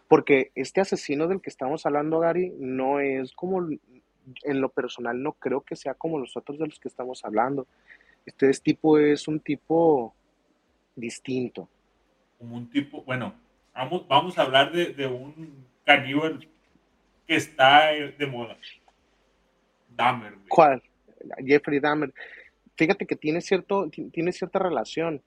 Porque 0.07 0.51
este 0.55 0.81
asesino 0.81 1.27
del 1.27 1.41
que 1.41 1.49
estamos 1.49 1.85
hablando, 1.85 2.19
Gary, 2.19 2.53
no 2.57 2.99
es 2.99 3.31
como, 3.33 3.67
en 4.43 4.61
lo 4.61 4.69
personal, 4.69 5.21
no 5.21 5.33
creo 5.33 5.61
que 5.61 5.75
sea 5.75 5.93
como 5.93 6.19
los 6.19 6.35
otros 6.37 6.57
de 6.59 6.67
los 6.67 6.79
que 6.79 6.87
estamos 6.87 7.23
hablando. 7.25 7.67
Este 8.25 8.49
es 8.49 8.61
tipo 8.61 8.97
es 8.97 9.27
un 9.27 9.39
tipo 9.39 10.13
distinto. 10.95 11.67
Como 12.37 12.55
un 12.55 12.69
tipo. 12.69 13.03
Bueno, 13.03 13.33
vamos, 13.73 14.07
vamos 14.07 14.37
a 14.37 14.43
hablar 14.43 14.71
de, 14.71 14.93
de 14.93 15.07
un 15.07 15.65
caníbal 15.85 16.47
que 17.27 17.35
está 17.35 17.87
de 17.87 18.27
moda. 18.27 18.57
Dahmer, 19.89 20.33
güey. 20.33 20.47
¿Cuál? 20.47 20.83
Jeffrey 21.45 21.79
Dahmer. 21.79 22.13
Fíjate 22.75 23.05
que 23.05 23.15
tiene, 23.15 23.41
cierto, 23.41 23.89
ti- 23.89 24.09
tiene 24.09 24.31
cierta 24.31 24.59
relación. 24.59 25.21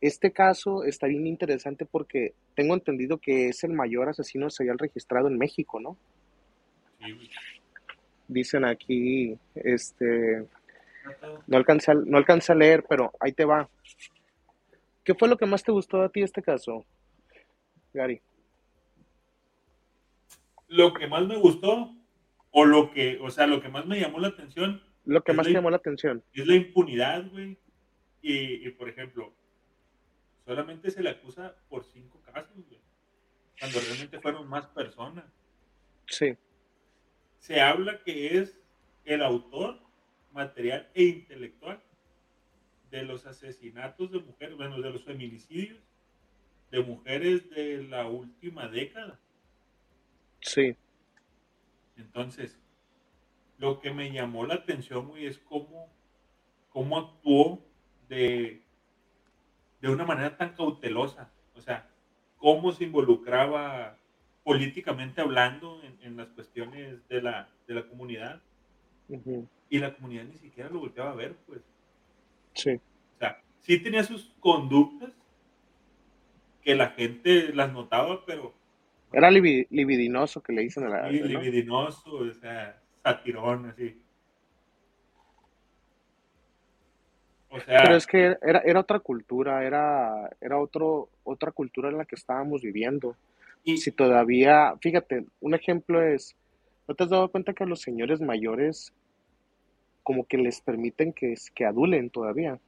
Este 0.00 0.30
caso 0.32 0.84
está 0.84 1.06
bien 1.06 1.26
interesante 1.26 1.84
porque 1.84 2.32
tengo 2.54 2.74
entendido 2.74 3.18
que 3.18 3.48
es 3.48 3.64
el 3.64 3.72
mayor 3.72 4.08
asesino 4.08 4.48
serial 4.48 4.78
registrado 4.78 5.28
en 5.28 5.36
México, 5.38 5.80
¿no? 5.80 5.96
Sí, 7.00 7.12
güey. 7.12 7.30
Dicen 8.28 8.64
aquí, 8.64 9.36
este, 9.54 10.46
no 11.46 11.56
alcancé, 11.56 11.92
a, 11.92 11.94
no 11.94 12.18
alcancé 12.18 12.52
a 12.52 12.54
leer, 12.54 12.84
pero 12.88 13.10
ahí 13.20 13.32
te 13.32 13.44
va. 13.46 13.68
¿Qué 15.02 15.14
fue 15.14 15.28
lo 15.28 15.38
que 15.38 15.46
más 15.46 15.62
te 15.62 15.72
gustó 15.72 16.02
a 16.02 16.10
ti 16.10 16.20
este 16.22 16.42
caso, 16.42 16.84
Gary? 17.94 18.20
Lo 20.68 20.92
que 20.92 21.06
más 21.06 21.26
me 21.26 21.36
gustó, 21.36 21.94
o 22.50 22.64
lo 22.66 22.90
que, 22.90 23.18
o 23.22 23.30
sea, 23.30 23.46
lo 23.46 23.62
que 23.62 23.68
más 23.70 23.86
me 23.86 23.98
llamó 23.98 24.18
la 24.18 24.28
atención 24.28 24.82
Lo 25.06 25.22
que 25.22 25.32
más 25.32 25.46
la- 25.46 25.50
te 25.50 25.54
llamó 25.54 25.70
la 25.70 25.78
atención. 25.78 26.22
es 26.34 26.46
la 26.46 26.54
impunidad, 26.54 27.30
güey. 27.30 27.56
Y, 28.20 28.66
y, 28.66 28.70
por 28.72 28.88
ejemplo, 28.90 29.32
solamente 30.44 30.90
se 30.90 31.02
le 31.02 31.10
acusa 31.10 31.54
por 31.70 31.84
cinco 31.84 32.20
casos, 32.20 32.56
güey. 32.68 32.80
Cuando 33.58 33.80
realmente 33.80 34.20
fueron 34.20 34.46
más 34.48 34.66
personas. 34.66 35.24
Sí, 36.06 36.36
Se 37.38 37.60
habla 37.60 38.02
que 38.02 38.38
es 38.38 38.58
el 39.04 39.22
autor 39.22 39.80
material 40.32 40.90
e 40.94 41.04
intelectual 41.04 41.82
de 42.90 43.02
los 43.04 43.26
asesinatos 43.26 44.10
de 44.10 44.20
mujeres, 44.20 44.56
bueno, 44.56 44.80
de 44.80 44.90
los 44.90 45.04
feminicidios 45.04 45.78
de 46.70 46.82
mujeres 46.82 47.48
de 47.50 47.82
la 47.84 48.06
última 48.06 48.68
década. 48.68 49.20
sí, 50.40 50.76
Entonces, 51.96 52.58
lo 53.58 53.80
que 53.80 53.92
me 53.92 54.12
llamó 54.12 54.46
la 54.46 54.54
atención, 54.54 55.08
güey, 55.08 55.26
es 55.26 55.38
cómo, 55.38 55.92
cómo 56.68 56.98
actuó 56.98 57.64
de, 58.08 58.66
de 59.80 59.88
una 59.90 60.04
manera 60.04 60.36
tan 60.36 60.54
cautelosa. 60.54 61.32
O 61.54 61.60
sea, 61.60 61.90
cómo 62.36 62.72
se 62.72 62.84
involucraba 62.84 63.97
políticamente 64.48 65.20
hablando 65.20 65.82
en, 65.82 65.98
en 66.02 66.16
las 66.16 66.28
cuestiones 66.28 67.06
de 67.08 67.20
la, 67.20 67.48
de 67.66 67.74
la 67.74 67.86
comunidad. 67.86 68.40
Y 69.68 69.78
la 69.78 69.94
comunidad 69.94 70.24
ni 70.24 70.38
siquiera 70.38 70.70
lo 70.70 70.80
volteaba 70.80 71.10
a 71.10 71.14
ver, 71.14 71.34
pues. 71.46 71.60
sí, 72.54 72.72
O 73.16 73.18
sea, 73.18 73.42
sí 73.60 73.78
tenía 73.82 74.02
sus 74.04 74.32
conductas 74.40 75.12
que 76.62 76.74
la 76.74 76.88
gente 76.90 77.52
las 77.54 77.70
notaba, 77.72 78.24
pero 78.24 78.54
Era 79.12 79.30
libi- 79.30 79.66
libidinoso 79.68 80.42
que 80.42 80.54
le 80.54 80.62
dicen 80.62 80.84
a 80.84 80.88
la... 80.88 81.02
muy 81.10 81.20
¿no? 81.20 81.26
libidinoso, 81.26 82.10
o 82.10 82.32
sea, 82.32 82.80
satirón, 83.02 83.66
así. 83.66 84.00
O 87.50 87.60
sea, 87.60 87.82
Pero 87.82 87.96
es 87.96 88.06
que 88.06 88.36
era, 88.42 88.60
era 88.60 88.80
otra 88.80 88.98
cultura, 89.00 89.64
era, 89.64 90.30
era 90.40 90.58
otro, 90.58 91.08
otra 91.24 91.50
cultura 91.52 91.88
en 91.90 91.98
la 91.98 92.04
que 92.06 92.14
estábamos 92.16 92.62
viviendo. 92.62 93.14
Y, 93.72 93.76
Si 93.76 93.92
todavía, 93.92 94.74
fíjate, 94.82 95.24
un 95.40 95.54
ejemplo 95.54 96.02
es, 96.02 96.36
¿no 96.88 96.94
te 96.94 97.04
has 97.04 97.10
dado 97.10 97.30
cuenta 97.30 97.54
que 97.54 97.64
a 97.64 97.66
los 97.66 97.80
señores 97.80 98.20
mayores 98.20 98.92
como 100.02 100.26
que 100.26 100.38
les 100.38 100.60
permiten 100.60 101.12
que, 101.12 101.34
que 101.54 101.64
adulen 101.64 102.10
todavía? 102.10 102.58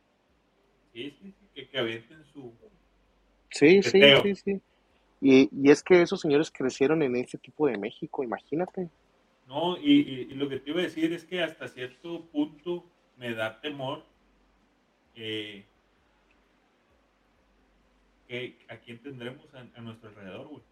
sí, 0.93 1.11
sí, 1.21 1.33
sí, 1.33 1.49
que, 1.55 1.69
que 1.69 1.79
avienten 1.79 2.25
su... 2.25 2.53
Sí, 3.51 3.83
sí, 3.83 4.01
sí, 4.23 4.35
sí. 4.37 4.63
Y, 5.21 5.49
y 5.53 5.71
es 5.71 5.83
que 5.83 6.03
esos 6.03 6.21
señores 6.21 6.51
crecieron 6.51 7.03
en 7.03 7.17
ese 7.17 7.39
tipo 7.39 7.67
de 7.67 7.79
México, 7.79 8.23
imagínate. 8.25 8.91
No, 9.47 9.77
y, 9.77 10.01
y- 10.01 10.21
y 10.31 10.35
lo 10.35 10.49
que 10.49 10.61
te 10.61 10.71
iba 10.71 10.81
a 10.81 10.85
decir 10.85 11.13
es 11.13 11.25
que 11.25 11.43
hasta 11.43 11.69
cierto 11.69 12.31
punto 12.31 12.85
me 13.17 13.35
da 13.35 13.61
temor 13.61 14.05
eh, 15.17 15.65
que 18.29 18.57
a 18.69 18.77
quién 18.79 19.03
tendremos 19.03 19.53
a, 19.55 19.61
a 19.61 19.81
nuestro 19.83 20.09
alrededor, 20.11 20.47
güey. 20.49 20.63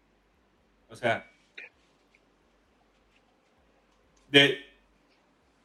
O 0.89 0.95
sea, 0.95 1.29
de, 4.29 4.57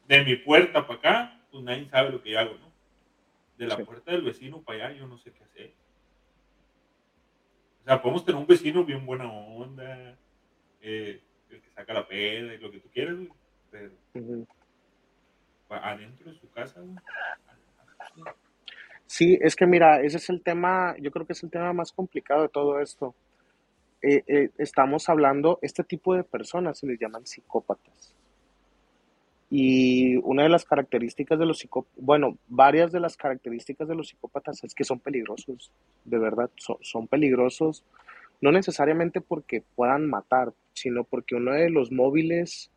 de 0.07 0.23
mi 0.23 0.35
puerta 0.37 0.85
para 0.85 0.99
acá, 0.99 1.41
pues 1.51 1.63
nadie 1.63 1.89
sabe 1.89 2.11
lo 2.11 2.21
que 2.21 2.31
yo 2.31 2.39
hago, 2.39 2.55
¿no? 2.55 2.71
De 3.57 3.67
la 3.67 3.75
Sí. 3.77 3.83
puerta 3.83 4.11
del 4.11 4.21
vecino 4.21 4.61
para 4.61 4.87
allá, 4.87 4.97
yo 4.99 5.07
no 5.07 5.17
sé 5.17 5.31
qué 5.33 5.43
hacer. 5.43 5.73
O 7.81 7.83
sea, 7.85 8.01
podemos 8.01 8.25
tener 8.25 8.39
un 8.39 8.47
vecino 8.47 8.83
bien 8.83 9.05
buena 9.05 9.31
onda, 9.31 10.17
eh, 10.81 11.21
el 11.49 11.61
que 11.61 11.69
saca 11.71 11.93
la 11.93 12.07
peda 12.07 12.53
y 12.53 12.57
lo 12.57 12.71
que 12.71 12.79
tú 12.79 12.89
quieras. 12.89 13.15
Pero 13.71 13.91
adentro 15.69 16.31
de 16.31 16.37
su 16.39 16.49
casa. 16.51 16.81
Sí, 19.07 19.37
es 19.41 19.55
que 19.55 19.65
mira, 19.67 20.01
ese 20.01 20.17
es 20.17 20.29
el 20.29 20.41
tema, 20.41 20.95
yo 20.99 21.11
creo 21.11 21.25
que 21.27 21.33
es 21.33 21.43
el 21.43 21.51
tema 21.51 21.73
más 21.73 21.91
complicado 21.91 22.43
de 22.43 22.49
todo 22.49 22.79
esto. 22.79 23.15
Eh, 24.07 24.23
eh, 24.27 24.49
estamos 24.59 25.09
hablando, 25.09 25.57
este 25.63 25.83
tipo 25.83 26.13
de 26.13 26.23
personas 26.23 26.77
se 26.77 26.85
les 26.85 26.99
llaman 26.99 27.25
psicópatas. 27.25 28.13
Y 29.49 30.17
una 30.17 30.43
de 30.43 30.49
las 30.49 30.65
características 30.65 31.39
de 31.39 31.45
los 31.45 31.59
psicópatas, 31.59 31.97
bueno, 32.03 32.37
varias 32.47 32.91
de 32.91 32.99
las 32.99 33.15
características 33.15 33.87
de 33.87 33.95
los 33.95 34.09
psicópatas 34.09 34.63
es 34.63 34.75
que 34.75 34.83
son 34.83 34.99
peligrosos, 34.99 35.71
de 36.03 36.17
verdad, 36.19 36.49
son, 36.81 37.07
peligrosos, 37.07 37.83
no 38.41 38.51
necesariamente 38.51 39.21
porque 39.21 39.63
puedan 39.75 40.07
matar, 40.07 40.53
sino 40.73 41.03
porque 41.03 41.35
uno 41.35 41.51
de 41.53 41.69
los 41.69 41.91
móviles 41.91 42.69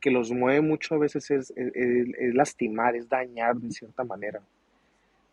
que 0.00 0.10
los 0.10 0.30
mueve 0.32 0.62
mucho 0.62 0.94
a 0.94 0.98
veces 0.98 1.30
es, 1.30 1.50
es- 1.56 1.74
es- 1.74 2.14
es 2.18 2.34
lastimar, 2.34 2.96
es 2.96 3.08
dañar 3.08 3.56
de 3.56 3.70
cierta 3.72 4.04
manera. 4.04 4.40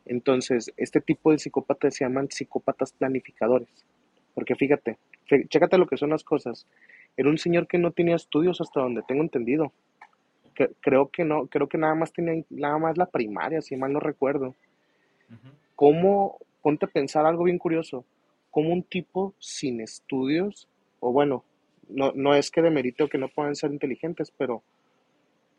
Entonces, 0.05 0.71
este 0.77 1.01
tipo 1.01 1.31
de 1.31 1.39
psicópatas 1.39 1.95
se 1.95 2.03
llaman 2.05 2.29
psicópatas 2.29 2.91
planificadores. 2.93 3.69
Porque 4.35 4.53
fíjate, 4.55 4.97
fí- 5.27 5.47
chécate 5.49 5.79
lo 5.79 5.87
que 5.87 5.97
son 5.97 6.11
las 6.11 6.23
cosas. 6.23 6.67
Era 7.17 7.29
un 7.29 7.37
señor 7.39 7.67
que 7.67 7.79
no 7.79 7.91
tenía 7.91 8.15
estudios 8.15 8.61
hasta 8.61 8.81
donde 8.81 9.01
tengo 9.01 9.23
entendido. 9.23 9.71
Que- 10.53 10.69
creo 10.81 11.09
que 11.09 11.23
no, 11.25 11.47
creo 11.47 11.67
que 11.67 11.77
nada 11.79 11.95
más 11.95 12.13
tenía 12.13 12.43
nada 12.51 12.77
más 12.77 12.97
la 12.97 13.07
primaria, 13.07 13.61
si 13.61 13.75
mal 13.75 13.91
no 13.91 13.99
recuerdo. 13.99 14.53
¿Cómo, 15.75 16.37
ponte 16.61 16.85
a 16.85 16.89
pensar 16.89 17.25
algo 17.25 17.43
bien 17.45 17.57
curioso, 17.57 18.05
cómo 18.51 18.71
un 18.71 18.83
tipo 18.83 19.33
sin 19.39 19.81
estudios, 19.81 20.67
o 20.99 21.11
bueno, 21.11 21.43
no, 21.89 22.11
no 22.13 22.33
es 22.35 22.51
que 22.51 22.61
demerite 22.61 23.07
que 23.09 23.17
no 23.17 23.27
puedan 23.27 23.55
ser 23.55 23.71
inteligentes, 23.71 24.31
pero 24.37 24.63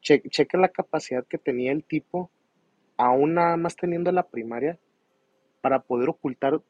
che, 0.00 0.22
cheque 0.30 0.56
la 0.56 0.68
capacidad 0.68 1.24
que 1.26 1.38
tenía 1.38 1.72
el 1.72 1.84
tipo, 1.84 2.30
aún 2.96 3.34
nada 3.34 3.56
más 3.56 3.76
teniendo 3.76 4.10
la 4.12 4.22
primaria, 4.22 4.78
para 5.60 5.80
poder 5.80 6.08
ocultar, 6.08 6.60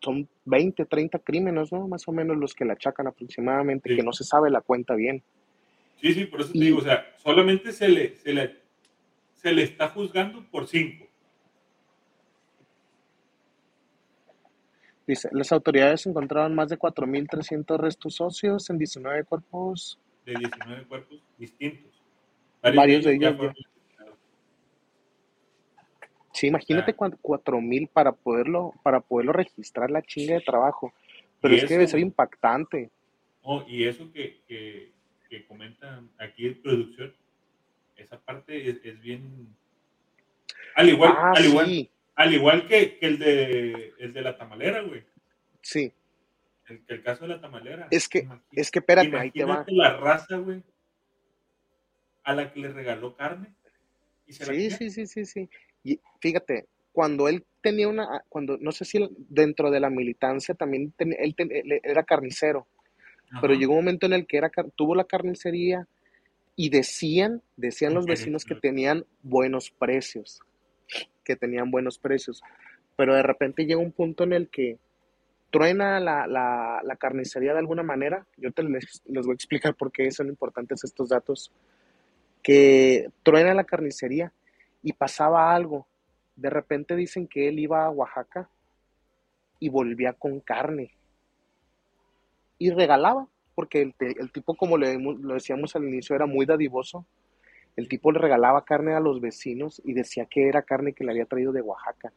son 0.00 0.28
20, 0.44 0.84
30 0.84 1.18
crímenes, 1.20 1.72
¿no? 1.72 1.88
Más 1.88 2.06
o 2.08 2.12
menos 2.12 2.36
los 2.36 2.54
que 2.54 2.64
le 2.64 2.72
achacan 2.72 3.06
aproximadamente, 3.06 3.90
Sí. 3.90 3.96
que 3.96 4.02
no 4.02 4.12
se 4.12 4.24
sabe 4.24 4.50
la 4.50 4.60
cuenta 4.60 4.94
bien. 4.94 5.22
Sí, 6.00 6.12
sí, 6.12 6.26
por 6.26 6.40
eso 6.42 6.52
te 6.52 6.58
digo, 6.58 6.78
o 6.78 6.82
sea, 6.82 7.06
solamente 7.16 7.72
se 7.72 7.88
le, 7.88 8.16
se 8.16 8.32
le, 8.32 8.56
se 9.34 9.52
le 9.52 9.62
está 9.62 9.88
juzgando 9.88 10.44
por 10.50 10.66
cinco. 10.66 11.06
Dice, 15.06 15.28
las 15.32 15.52
autoridades 15.52 16.04
encontraron 16.06 16.54
más 16.54 16.68
de 16.68 16.78
4.300 16.78 17.78
restos 17.78 18.20
óseos 18.20 18.68
en 18.70 18.78
19 18.78 19.24
cuerpos. 19.24 20.00
de 20.24 20.34
19 20.34 20.84
cuerpos 20.86 21.22
distintos. 21.38 22.02
Varios 22.62 23.04
de 23.04 23.14
ellos. 23.14 23.36
Sí, 26.36 26.48
imagínate 26.48 26.90
Ah. 26.90 26.94
cuan- 26.94 27.18
4.000 27.22 27.88
para 27.88 28.12
poderlo, 28.12 28.74
para 28.82 29.00
poderlo 29.00 29.32
registrar 29.32 29.90
la 29.90 30.02
chinga 30.02 30.34
de 30.34 30.40
trabajo. 30.42 30.92
Pero 31.40 31.54
es 31.54 31.64
que 31.64 31.74
debe 31.74 31.86
ser 31.88 32.00
impactante. 32.00 32.90
Oh, 33.42 33.64
y 33.66 33.84
eso 33.84 34.12
que, 34.12 34.40
que, 34.46 34.92
que 35.30 35.46
comentan 35.46 36.10
aquí 36.18 36.46
en 36.46 36.60
producción, 36.60 37.14
esa 37.96 38.18
parte 38.20 38.68
es, 38.68 38.76
es 38.84 39.00
bien. 39.00 39.48
Al 40.74 40.88
igual, 40.90 41.12
Ah, 41.16 41.32
al 41.34 41.44
igual, 41.46 41.66
sí, 41.66 41.90
al 42.16 42.34
igual 42.34 42.66
que, 42.68 42.98
que 42.98 43.06
el 43.06 43.18
de 43.18 43.94
el 43.98 44.12
de 44.12 44.20
la 44.22 44.36
tamalera, 44.36 44.82
güey. 44.82 45.02
sí. 45.62 45.90
El, 46.68 46.82
el 46.88 47.02
caso 47.02 47.22
de 47.22 47.28
la 47.28 47.40
tamalera. 47.40 47.86
Es 47.92 48.08
que, 48.08 48.24
Imagi- 48.24 48.42
es 48.52 48.70
que 48.72 48.80
espérate, 48.80 49.16
ahí 49.16 49.30
te 49.30 49.44
va. 49.44 49.54
Imagínate 49.64 49.72
la 49.72 49.96
raza, 49.98 50.36
güey, 50.36 50.62
a 52.24 52.34
la 52.34 52.52
que 52.52 52.58
le 52.60 52.72
regaló 52.72 53.14
carne 53.16 53.54
y 54.26 54.32
se 54.32 54.44
la 54.46 54.52
Sí, 54.52 54.70
sí, 54.72 54.90
sí, 54.90 55.06
sí, 55.06 55.24
sí. 55.24 55.48
Y 55.86 56.00
fíjate, 56.20 56.66
cuando 56.92 57.28
él 57.28 57.44
tenía 57.62 57.88
una, 57.88 58.22
cuando, 58.28 58.56
no 58.58 58.72
sé 58.72 58.84
si 58.84 58.98
dentro 59.28 59.70
de 59.70 59.80
la 59.80 59.90
militancia 59.90 60.54
también, 60.54 60.92
ten- 60.92 61.14
él, 61.18 61.34
ten- 61.36 61.52
él 61.52 61.80
era 61.84 62.02
carnicero, 62.04 62.66
pero 63.40 63.54
llegó 63.60 63.72
un 63.74 63.80
momento 63.80 64.06
en 64.06 64.12
el 64.14 64.26
que 64.26 64.38
era, 64.38 64.50
tuvo 64.74 64.94
la 64.94 65.04
carnicería 65.04 65.86
y 66.56 66.70
decían, 66.70 67.42
decían 67.56 67.92
los 67.94 68.06
vecinos 68.12 68.44
que 68.44 68.54
tenían 68.60 69.04
buenos 69.22 69.70
precios, 69.70 70.40
que 71.22 71.36
tenían 71.36 71.70
buenos 71.70 71.98
precios, 71.98 72.42
pero 72.96 73.14
de 73.14 73.22
repente 73.22 73.66
llega 73.66 73.78
un 73.80 73.92
punto 73.92 74.24
en 74.24 74.32
el 74.32 74.48
que 74.48 74.78
truena 75.50 76.00
la, 76.00 76.26
la, 76.26 76.80
la 76.82 76.96
carnicería 76.96 77.52
de 77.52 77.58
alguna 77.60 77.82
manera, 77.82 78.26
yo 78.38 78.50
te 78.52 78.62
les, 78.62 79.02
les 79.06 79.24
voy 79.26 79.34
a 79.34 79.34
explicar 79.34 79.74
por 79.74 79.92
qué 79.92 80.10
son 80.10 80.28
importantes 80.28 80.82
estos 80.82 81.10
datos, 81.10 81.52
que 82.42 83.08
truena 83.22 83.54
la 83.54 83.64
carnicería 83.64 84.32
y 84.82 84.92
pasaba 84.92 85.54
algo, 85.54 85.86
de 86.36 86.50
repente 86.50 86.96
dicen 86.96 87.26
que 87.26 87.48
él 87.48 87.58
iba 87.58 87.84
a 87.84 87.90
Oaxaca 87.90 88.48
y 89.58 89.68
volvía 89.68 90.12
con 90.12 90.40
carne 90.40 90.92
y 92.58 92.70
regalaba, 92.70 93.26
porque 93.54 93.82
el, 93.82 93.94
el 93.98 94.32
tipo, 94.32 94.54
como 94.54 94.76
le, 94.78 94.98
lo 94.98 95.34
decíamos 95.34 95.74
al 95.76 95.84
inicio, 95.84 96.14
era 96.16 96.26
muy 96.26 96.46
dadivoso. 96.46 97.06
El 97.74 97.88
tipo 97.88 98.10
le 98.12 98.18
regalaba 98.18 98.64
carne 98.64 98.94
a 98.94 99.00
los 99.00 99.20
vecinos 99.20 99.82
y 99.84 99.92
decía 99.92 100.26
que 100.26 100.48
era 100.48 100.62
carne 100.62 100.94
que 100.94 101.04
le 101.04 101.12
había 101.12 101.26
traído 101.26 101.52
de 101.52 101.60
Oaxaca, 101.62 102.12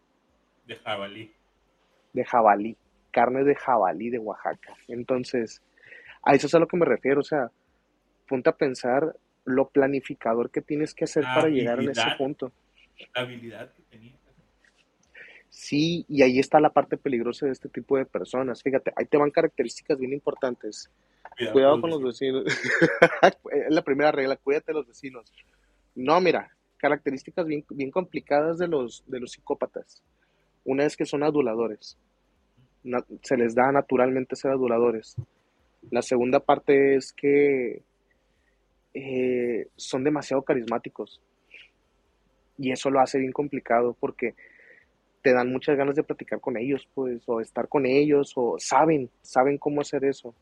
De 0.65 0.76
jabalí. 0.78 1.34
de 2.13 2.24
jabalí, 2.26 2.78
carne 3.12 3.43
de 3.43 3.56
jabalí 3.56 4.10
de 4.10 4.19
Oaxaca. 4.19 4.74
Entonces, 4.88 5.62
a 6.24 6.34
eso 6.34 6.48
es 6.48 6.56
a 6.56 6.60
lo 6.60 6.67
que 6.67 6.78
me 6.78 6.86
refiero, 6.86 7.19
o 7.19 7.24
sea, 7.24 7.52
ponte 8.28 8.50
a 8.50 8.56
pensar 8.56 9.15
lo 9.49 9.69
planificador 9.69 10.49
que 10.51 10.62
tienes 10.62 10.93
que 10.93 11.05
hacer 11.05 11.23
para 11.23 11.49
llegar 11.49 11.79
en 11.79 11.89
ese 11.89 12.09
punto. 12.17 12.51
La 13.15 13.21
habilidad 13.21 13.73
que 13.73 13.83
tenía. 13.83 14.13
Sí, 15.49 16.05
y 16.07 16.21
ahí 16.21 16.39
está 16.39 16.59
la 16.59 16.69
parte 16.69 16.95
peligrosa 16.97 17.47
de 17.47 17.51
este 17.51 17.69
tipo 17.69 17.97
de 17.97 18.05
personas. 18.05 18.62
Fíjate, 18.62 18.93
ahí 18.95 19.05
te 19.05 19.17
van 19.17 19.31
características 19.31 19.97
bien 19.97 20.13
importantes. 20.13 20.89
Cuidado 21.51 21.81
con 21.81 21.89
los 21.89 22.03
vecinos. 22.03 22.43
es 23.51 23.73
la 23.73 23.81
primera 23.81 24.12
regla, 24.12 24.35
cuídate 24.38 24.67
de 24.67 24.73
los 24.75 24.88
vecinos. 24.88 25.33
No, 25.95 26.21
mira, 26.21 26.51
características 26.77 27.45
bien, 27.45 27.65
bien 27.69 27.91
complicadas 27.91 28.57
de 28.57 28.67
los, 28.67 29.03
de 29.07 29.19
los 29.19 29.31
psicópatas. 29.31 30.03
Una 30.63 30.85
es 30.85 30.95
que 30.95 31.05
son 31.05 31.23
aduladores. 31.23 31.97
Na- 32.83 33.05
se 33.23 33.35
les 33.35 33.55
da 33.55 33.71
naturalmente 33.71 34.35
ser 34.35 34.51
aduladores. 34.51 35.15
La 35.91 36.01
segunda 36.01 36.39
parte 36.39 36.95
es 36.95 37.12
que 37.12 37.81
eh, 38.93 39.67
son 39.75 40.04
demasiado 40.04 40.43
carismáticos. 40.43 41.21
Y 42.58 42.71
eso 42.71 42.89
lo 42.89 42.99
hace 42.99 43.19
bien 43.19 43.32
complicado 43.32 43.95
porque 43.99 44.36
te 45.21 45.34
dan 45.34 45.52
muchas 45.52 45.78
ganas 45.78 45.95
de 45.95 46.04
platicar 46.04 46.39
con 46.39 46.58
ellos, 46.58 46.88
pues, 46.93 47.23
o 47.28 47.41
estar 47.41 47.67
con 47.67 47.86
ellos, 47.86 48.34
o 48.36 48.56
saben, 48.60 49.10
saben 49.21 49.58
cómo 49.58 49.82
hacer 49.82 50.04
eso. 50.06 50.34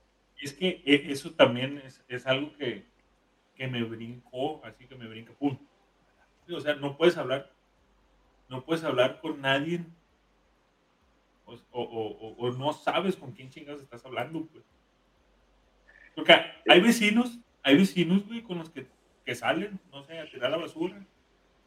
Es 0.42 0.54
que 0.54 0.82
e- 0.86 1.12
eso 1.12 1.34
también 1.34 1.82
es, 2.08 2.28
algo 2.28 2.56
que, 2.58 2.86
que 3.56 3.68
me 3.68 3.84
brincó, 3.84 4.64
así 4.64 4.88
que 4.88 4.96
me 4.96 5.08
brinca, 5.08 5.34
pum. 5.34 5.58
O 6.50 6.60
sea, 6.60 6.76
no 6.76 6.96
puedes 6.98 7.18
hablar, 7.18 7.52
no 8.50 8.64
puedes 8.64 8.84
hablar 8.84 9.20
con 9.20 9.42
nadie 9.42 9.84
o, 11.72 12.52
no 12.58 12.74
sabes 12.74 13.16
con 13.16 13.32
quién 13.32 13.50
chingas 13.50 13.80
estás 13.80 14.06
hablando, 14.06 14.46
pues. 14.48 14.66
Porque 16.16 16.34
hay 16.68 16.82
vecinos, 16.82 17.40
hay 17.68 17.76
vecinos, 17.78 18.26
güey, 18.26 18.42
con 18.44 18.60
los 18.60 18.70
que, 18.70 18.88
que 19.26 19.36
salen, 19.36 19.78
no 19.92 20.02
sé, 20.04 20.18
a 20.20 20.30
tirar 20.30 20.50
la 20.50 20.56
basura. 20.56 21.06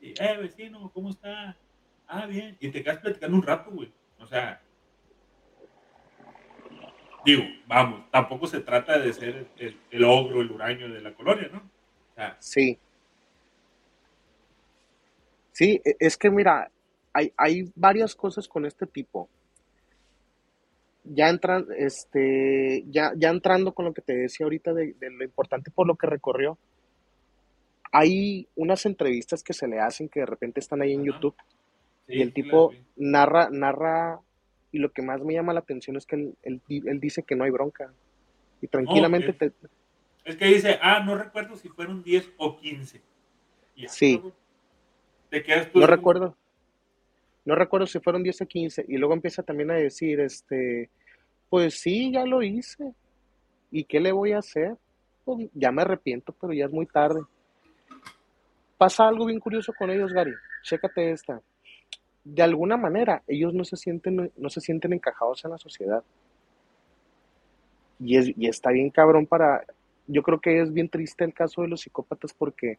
Y, 0.00 0.14
eh, 0.18 0.36
vecino, 0.38 0.90
¿cómo 0.94 1.10
está? 1.10 1.54
Ah, 2.08 2.24
bien. 2.24 2.56
Y 2.58 2.70
te 2.70 2.82
quedas 2.82 3.00
platicando 3.00 3.36
un 3.36 3.42
rato, 3.42 3.70
güey. 3.70 3.92
O 4.18 4.26
sea, 4.26 4.62
digo, 7.22 7.42
vamos, 7.66 8.10
tampoco 8.10 8.46
se 8.46 8.60
trata 8.60 8.98
de 8.98 9.12
ser 9.12 9.46
el, 9.90 10.04
ogro, 10.04 10.40
el 10.40 10.50
huraño 10.50 10.88
de 10.88 11.02
la 11.02 11.12
colonia, 11.12 11.50
¿no? 11.52 11.58
O 11.58 12.14
sea, 12.14 12.34
Sí. 12.40 12.78
Sí, 15.52 15.82
e- 15.84 15.96
es 16.00 16.16
que 16.16 16.30
mira, 16.30 16.70
hay, 17.12 17.30
hay 17.36 17.70
varias 17.74 18.14
cosas 18.14 18.48
con 18.48 18.64
este 18.64 18.86
tipo. 18.86 19.28
Ya 21.04 21.28
entran, 21.30 21.66
este, 21.76 22.84
ya, 22.90 23.12
ya 23.16 23.30
entrando 23.30 23.72
con 23.72 23.86
lo 23.86 23.94
que 23.94 24.02
te 24.02 24.14
decía 24.14 24.44
ahorita 24.44 24.72
de, 24.74 24.92
de 25.00 25.10
lo 25.10 25.24
importante 25.24 25.70
por 25.70 25.86
lo 25.86 25.96
que 25.96 26.06
recorrió, 26.06 26.58
hay 27.92 28.46
unas 28.54 28.86
entrevistas 28.86 29.42
que 29.42 29.52
se 29.52 29.66
le 29.66 29.80
hacen 29.80 30.08
que 30.08 30.20
de 30.20 30.26
repente 30.26 30.60
están 30.60 30.82
ahí 30.82 30.92
en. 30.92 31.04
YouTube 31.04 31.34
sí, 32.06 32.14
y 32.14 32.22
el 32.22 32.32
tipo 32.32 32.72
narra, 32.96 33.48
narra, 33.50 34.20
y 34.72 34.78
lo 34.78 34.92
que 34.92 35.02
más 35.02 35.22
me 35.22 35.32
llama 35.34 35.52
la 35.52 35.60
atención 35.60 35.96
es 35.96 36.06
que 36.06 36.16
él, 36.16 36.34
él 36.42 36.60
di- 36.68 36.82
él 36.86 37.00
dice 37.00 37.22
que 37.22 37.34
no 37.34 37.44
hay 37.44 37.50
bronca. 37.50 37.92
Y 38.60 38.68
tranquilamente 38.68 39.32
te, 39.32 39.52
Es 40.24 40.36
que 40.36 40.46
dice, 40.46 40.78
ah, 40.82 41.02
no 41.04 41.16
recuerdo 41.16 41.56
si 41.56 41.68
fueron 41.68 42.02
10 42.02 42.30
o 42.36 42.58
15. 42.58 43.00
Y 43.74 43.88
Sí. 43.88 44.22
Te 45.30 45.42
quedas 45.42 45.70
tú 45.72 45.80
No 45.80 45.86
recuerdo. 45.86 46.36
No 47.44 47.54
recuerdo 47.54 47.86
si 47.86 48.00
fueron 48.00 48.22
10 48.22 48.42
o 48.42 48.46
15. 48.46 48.84
Y 48.88 48.96
luego 48.96 49.14
empieza 49.14 49.42
también 49.42 49.70
a 49.70 49.74
decir, 49.74 50.20
este, 50.20 50.90
pues 51.48 51.80
sí, 51.80 52.12
ya 52.12 52.24
lo 52.24 52.42
hice. 52.42 52.94
¿Y 53.70 53.84
qué 53.84 54.00
le 54.00 54.12
voy 54.12 54.32
a 54.32 54.38
hacer? 54.38 54.76
Pues 55.24 55.48
ya 55.54 55.70
me 55.70 55.82
arrepiento, 55.82 56.34
pero 56.38 56.52
ya 56.52 56.66
es 56.66 56.72
muy 56.72 56.86
tarde. 56.86 57.20
Pasa 58.76 59.06
algo 59.06 59.26
bien 59.26 59.40
curioso 59.40 59.72
con 59.78 59.90
ellos, 59.90 60.12
Gary. 60.12 60.32
Chécate 60.62 61.12
esta. 61.12 61.40
De 62.24 62.42
alguna 62.42 62.76
manera, 62.76 63.22
ellos 63.26 63.54
no 63.54 63.64
se 63.64 63.76
sienten, 63.76 64.30
no 64.36 64.50
se 64.50 64.60
sienten 64.60 64.92
encajados 64.92 65.44
en 65.44 65.50
la 65.52 65.58
sociedad. 65.58 66.02
Y, 67.98 68.16
es, 68.16 68.32
y 68.36 68.48
está 68.48 68.70
bien 68.70 68.90
cabrón 68.90 69.26
para... 69.26 69.64
Yo 70.06 70.22
creo 70.22 70.40
que 70.40 70.60
es 70.60 70.72
bien 70.72 70.88
triste 70.88 71.24
el 71.24 71.32
caso 71.32 71.62
de 71.62 71.68
los 71.68 71.82
psicópatas 71.82 72.32
porque 72.32 72.78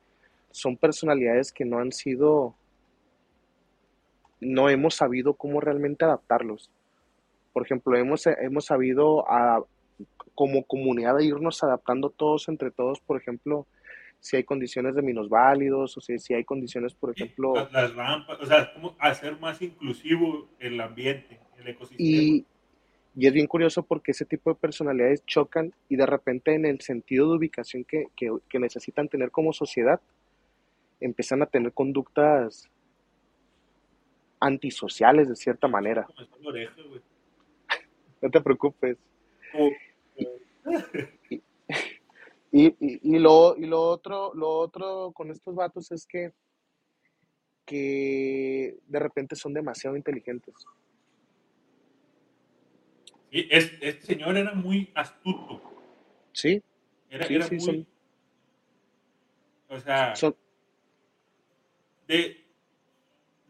son 0.52 0.76
personalidades 0.76 1.52
que 1.52 1.64
no 1.64 1.80
han 1.80 1.92
sido 1.92 2.56
no 4.42 4.70
hemos 4.70 4.96
sabido 4.96 5.36
cómo 5.36 5.62
realmente 5.62 6.04
adaptarlos. 6.04 6.70
Por 7.54 7.64
ejemplo, 7.64 7.96
hemos, 7.98 8.26
hemos 8.28 8.66
sabido 8.66 9.30
a, 9.30 9.64
como 10.36 10.64
comunidad 10.64 11.20
irnos 11.20 11.64
adaptando 11.64 12.10
todos 12.10 12.50
entre 12.50 12.72
todos, 12.72 13.00
por 13.00 13.18
ejemplo, 13.18 13.68
si 14.20 14.38
hay 14.38 14.44
condiciones 14.44 14.96
de 14.96 15.02
minusválidos, 15.02 15.98
o 15.98 16.02
sea, 16.02 16.18
si 16.18 16.34
hay 16.34 16.44
condiciones, 16.44 16.94
por 16.94 17.12
ejemplo, 17.12 17.56
las, 17.56 17.72
las 17.72 17.96
rampas, 17.96 18.40
o 18.40 18.46
sea, 18.46 18.74
como 18.74 18.96
hacer 19.00 19.40
más 19.40 19.62
inclusivo 19.62 20.48
el 20.60 20.80
ambiente, 20.80 21.40
el 21.60 21.68
ecosistema. 21.70 22.08
y, 22.08 22.46
y 23.16 23.28
es 23.28 23.34
bien 23.34 23.48
curioso 23.48 23.84
porque 23.84 24.12
ese 24.12 24.26
tipo 24.26 24.52
de 24.52 24.60
personalidades 24.60 25.26
chocan 25.26 25.74
y 25.90 25.96
de 25.98 26.06
repente 26.06 26.54
en 26.54 26.66
el 26.66 26.80
sentido 26.82 27.30
de 27.30 27.38
ubicación 27.38 27.84
que, 27.84 28.08
que, 28.16 28.32
que 28.48 28.60
necesitan 28.60 29.10
tener 29.10 29.32
como 29.32 29.54
sociedad, 29.54 30.00
empiezan 31.00 31.42
a 31.42 31.48
tener 31.48 31.74
conductas 31.74 32.70
antisociales 34.42 35.30
de 35.30 35.36
cierta 35.38 35.68
manera. 35.70 36.06
No 38.22 38.30
te 38.30 38.40
preocupes. 38.42 38.98
Como- 39.52 39.72
Y, 42.54 42.66
y, 42.68 43.16
y, 43.16 43.18
lo, 43.20 43.56
y 43.58 43.66
lo 43.66 43.82
otro, 43.82 44.34
lo 44.36 44.50
otro 44.50 45.14
con 45.14 45.32
estos 45.32 45.56
vatos 45.56 45.90
es 45.94 46.06
que, 46.06 46.34
que 47.66 48.78
de 48.88 49.00
repente 49.00 49.38
son 49.38 49.54
demasiado 49.54 49.96
inteligentes. 49.96 50.54
Sí, 53.32 53.48
es, 53.50 53.72
este 53.80 54.02
señor 54.06 54.36
era 54.36 54.54
muy 54.54 54.92
astuto. 54.94 55.62
Sí. 56.34 56.62
Era, 57.10 57.26
sí, 57.26 57.36
era 57.36 57.46
sí, 57.46 57.56
muy. 57.56 57.62
son, 57.64 57.88
O 59.70 59.80
sea, 59.80 60.16
son, 60.18 60.36
de, 62.08 62.41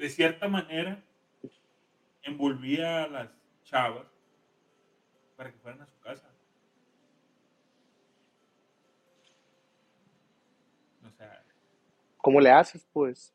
de 0.02 0.10
cierta 0.10 0.48
manera, 0.48 1.00
envolvía 2.24 3.04
a 3.04 3.08
las 3.08 3.30
chavas 3.64 4.08
para 5.38 5.52
que 5.52 5.60
fueran 5.60 5.80
a 5.84 5.86
su 5.86 6.00
casa. 6.00 6.28
O 11.06 11.12
sea, 11.12 11.44
¿cómo 12.18 12.40
le 12.42 12.50
haces, 12.50 12.88
pues? 12.92 13.32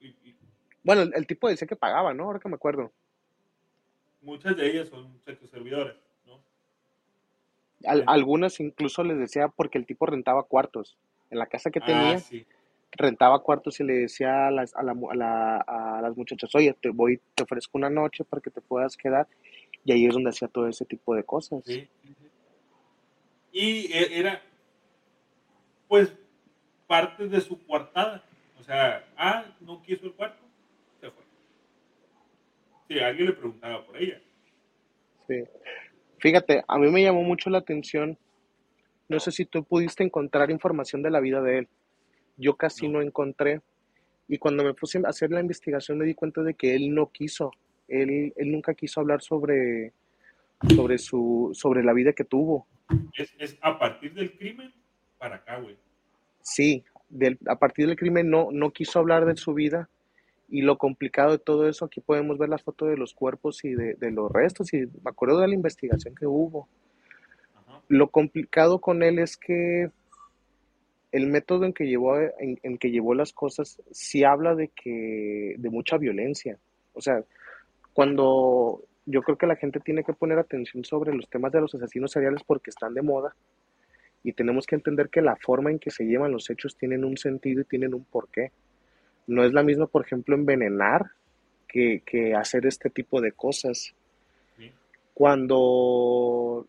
y- 0.00 0.08
y 0.24 0.38
Bueno, 0.82 1.02
el, 1.02 1.12
el 1.14 1.26
tipo 1.26 1.48
decía 1.50 1.68
que 1.68 1.76
pagaba, 1.76 2.14
¿no? 2.14 2.24
Ahora 2.24 2.40
que 2.40 2.48
me 2.48 2.54
acuerdo. 2.54 2.90
muchas 4.22 4.56
de 4.56 4.70
ellas 4.70 4.88
son 4.88 5.20
sexoservidoras, 5.26 5.96
¿no? 6.24 6.40
Al- 7.84 8.04
algunas 8.06 8.58
incluso 8.60 9.04
les 9.04 9.18
decía 9.18 9.48
porque 9.48 9.76
el 9.76 9.84
tipo 9.86 10.06
rentaba 10.06 10.44
cuartos. 10.44 10.96
En 11.30 11.38
la 11.38 11.46
casa 11.46 11.70
que 11.70 11.80
ah, 11.82 11.86
tenía, 11.86 12.18
sí. 12.18 12.46
Rentaba 12.92 13.42
cuartos 13.42 13.78
y 13.80 13.84
le 13.84 13.94
decía 13.94 14.48
a 14.48 14.50
las, 14.50 14.74
a 14.74 14.82
la 14.82 14.92
a 14.92 15.14
la- 15.14 15.56
a 15.58 16.00
las 16.02 16.16
muchachas, 16.16 16.54
oye, 16.54 16.74
te 16.80 16.90
voy, 16.90 17.20
te 17.34 17.42
ofrezco 17.44 17.78
una 17.78 17.90
noche 17.90 18.24
para 18.24 18.40
que 18.42 18.50
te 18.50 18.60
puedas 18.60 18.96
quedar. 18.96 19.26
Y 19.84 19.92
ahí 19.92 20.06
es 20.06 20.12
donde 20.14 20.30
hacía 20.30 20.48
todo 20.48 20.68
ese 20.68 20.84
tipo 20.84 21.14
de 21.14 21.24
cosas. 21.24 21.62
Sí, 21.64 21.88
sí, 22.02 22.08
sí. 22.18 22.26
Y 23.52 23.92
e- 23.92 24.18
era, 24.18 24.42
pues, 25.88 26.12
parte 26.86 27.28
de 27.28 27.40
su 27.40 27.64
coartada. 27.66 28.22
O 28.58 28.62
sea, 28.62 29.04
ah, 29.16 29.44
no 29.60 29.80
quiso 29.82 30.06
el 30.06 30.12
cuarto, 30.12 30.42
se 31.00 31.10
fue. 31.10 31.22
Si 32.88 32.98
alguien 32.98 33.26
le 33.28 33.32
preguntaba 33.32 33.84
por 33.86 33.96
ella. 33.96 34.20
Sí. 35.26 35.44
Fíjate, 36.18 36.64
a 36.68 36.78
mí 36.78 36.90
me 36.90 37.02
llamó 37.02 37.22
mucho 37.22 37.48
la 37.50 37.58
atención. 37.58 38.18
No 39.08 39.18
sé 39.18 39.32
si 39.32 39.46
tú 39.46 39.64
pudiste 39.64 40.04
encontrar 40.04 40.50
información 40.50 41.02
de 41.02 41.10
la 41.10 41.20
vida 41.20 41.40
de 41.40 41.58
él. 41.60 41.68
Yo 42.40 42.56
casi 42.56 42.88
No. 42.88 43.02
encontré. 43.02 43.60
Y 44.28 44.38
cuando 44.38 44.64
me 44.64 44.74
puse 44.74 44.98
a 44.98 45.08
hacer 45.08 45.30
la 45.30 45.40
investigación 45.40 45.98
me 45.98 46.06
di 46.06 46.14
cuenta 46.14 46.42
de 46.42 46.54
que 46.54 46.74
él 46.74 46.94
no 46.94 47.10
quiso. 47.10 47.50
Él, 47.88 48.32
él 48.36 48.52
nunca 48.52 48.74
quiso 48.74 49.00
hablar 49.00 49.20
sobre, 49.20 49.92
sobre, 50.74 50.98
su, 50.98 51.50
sobre 51.52 51.82
la 51.82 51.92
vida 51.92 52.12
que 52.12 52.24
tuvo. 52.24 52.66
Es, 53.16 53.34
es 53.38 53.58
a 53.60 53.78
partir 53.78 54.14
del 54.14 54.36
crimen 54.36 54.72
para 55.18 55.36
acá, 55.36 55.58
güey. 55.60 55.76
Sí, 56.42 56.84
del- 57.08 57.38
a 57.46 57.58
partir 57.58 57.86
del 57.88 57.96
crimen 57.96 58.30
no, 58.30 58.48
no 58.52 58.70
quiso 58.70 58.98
hablar 59.00 59.26
de 59.26 59.36
su 59.36 59.52
vida. 59.54 59.88
Y 60.48 60.62
lo 60.62 60.78
complicado 60.78 61.32
de 61.32 61.38
todo 61.38 61.68
eso, 61.68 61.84
aquí 61.84 62.00
podemos 62.00 62.38
ver 62.38 62.48
las 62.48 62.62
fotos 62.62 62.88
de 62.88 62.96
los 62.96 63.14
cuerpos 63.14 63.64
y 63.64 63.74
de, 63.74 63.94
de 63.94 64.10
los 64.10 64.30
restos. 64.32 64.72
Y 64.72 64.78
me 64.86 65.10
acuerdo 65.10 65.38
de 65.40 65.48
la 65.48 65.54
investigación 65.54 66.14
que 66.14 66.26
hubo. 66.26 66.68
Ajá. 67.54 67.80
Lo 67.88 68.08
complicado 68.10 68.80
con 68.80 69.02
él 69.02 69.18
es 69.20 69.36
que 69.36 69.90
el 71.12 71.26
método 71.26 71.64
en 71.64 71.72
que 71.72 71.86
llevó, 71.86 72.18
en, 72.18 72.58
en 72.62 72.78
que 72.78 72.90
llevó 72.90 73.14
las 73.14 73.32
cosas 73.32 73.80
sí 73.90 74.24
habla 74.24 74.54
de 74.54 74.68
que 74.68 75.54
de 75.58 75.70
mucha 75.70 75.96
violencia. 75.96 76.58
O 76.94 77.00
sea, 77.00 77.22
cuando 77.92 78.84
yo 79.06 79.22
creo 79.22 79.36
que 79.36 79.46
la 79.46 79.56
gente 79.56 79.80
tiene 79.80 80.04
que 80.04 80.12
poner 80.12 80.38
atención 80.38 80.84
sobre 80.84 81.14
los 81.14 81.28
temas 81.28 81.52
de 81.52 81.60
los 81.60 81.74
asesinos 81.74 82.12
seriales 82.12 82.42
porque 82.46 82.70
están 82.70 82.94
de 82.94 83.02
moda 83.02 83.34
y 84.22 84.32
tenemos 84.32 84.66
que 84.66 84.74
entender 84.74 85.08
que 85.08 85.22
la 85.22 85.36
forma 85.36 85.70
en 85.70 85.78
que 85.78 85.90
se 85.90 86.04
llevan 86.04 86.32
los 86.32 86.48
hechos 86.50 86.76
tienen 86.76 87.04
un 87.04 87.16
sentido 87.16 87.62
y 87.62 87.64
tienen 87.64 87.94
un 87.94 88.04
porqué. 88.04 88.52
No 89.26 89.44
es 89.44 89.52
la 89.52 89.62
misma, 89.62 89.86
por 89.86 90.04
ejemplo, 90.04 90.34
envenenar 90.34 91.10
que, 91.66 92.02
que 92.04 92.34
hacer 92.34 92.66
este 92.66 92.90
tipo 92.90 93.20
de 93.20 93.32
cosas. 93.32 93.94
Cuando, 95.14 96.66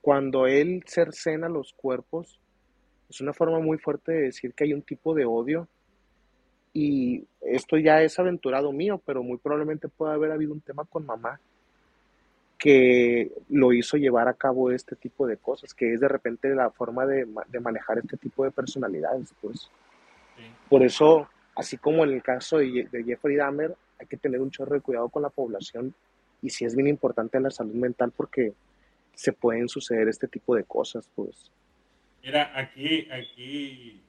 cuando 0.00 0.46
él 0.46 0.82
cercena 0.86 1.48
los 1.48 1.72
cuerpos, 1.72 2.38
es 3.12 3.20
una 3.20 3.32
forma 3.34 3.58
muy 3.60 3.76
fuerte 3.78 4.10
de 4.12 4.22
decir 4.22 4.54
que 4.54 4.64
hay 4.64 4.72
un 4.72 4.82
tipo 4.82 5.14
de 5.14 5.24
odio 5.26 5.68
y 6.72 7.24
esto 7.42 7.76
ya 7.76 8.02
es 8.02 8.18
aventurado 8.18 8.72
mío, 8.72 9.00
pero 9.04 9.22
muy 9.22 9.36
probablemente 9.36 9.88
puede 9.88 10.14
haber 10.14 10.32
habido 10.32 10.52
un 10.52 10.62
tema 10.62 10.84
con 10.86 11.04
mamá 11.04 11.38
que 12.58 13.30
lo 13.50 13.72
hizo 13.72 13.96
llevar 13.96 14.28
a 14.28 14.34
cabo 14.34 14.70
este 14.70 14.94
tipo 14.96 15.26
de 15.26 15.36
cosas, 15.36 15.74
que 15.74 15.92
es 15.92 16.00
de 16.00 16.08
repente 16.08 16.48
la 16.54 16.70
forma 16.70 17.04
de, 17.06 17.26
ma- 17.26 17.44
de 17.48 17.60
manejar 17.60 17.98
este 17.98 18.16
tipo 18.16 18.44
de 18.44 18.52
personalidades, 18.52 19.34
pues. 19.40 19.62
Sí. 20.36 20.44
Por 20.70 20.82
eso, 20.82 21.28
así 21.56 21.76
como 21.76 22.04
en 22.04 22.10
el 22.10 22.22
caso 22.22 22.58
de, 22.58 22.88
de 22.90 23.04
Jeffrey 23.04 23.36
Dahmer, 23.36 23.74
hay 23.98 24.06
que 24.06 24.16
tener 24.16 24.40
un 24.40 24.50
chorro 24.50 24.74
de 24.74 24.80
cuidado 24.80 25.08
con 25.08 25.22
la 25.22 25.28
población 25.28 25.92
y 26.40 26.50
sí 26.50 26.64
es 26.64 26.74
bien 26.74 26.88
importante 26.88 27.38
la 27.40 27.50
salud 27.50 27.74
mental 27.74 28.12
porque 28.16 28.52
se 29.14 29.32
pueden 29.32 29.68
suceder 29.68 30.08
este 30.08 30.28
tipo 30.28 30.54
de 30.54 30.64
cosas, 30.64 31.08
pues. 31.14 31.50
Mira, 32.22 32.52
aquí, 32.58 33.08
aquí 33.10 34.02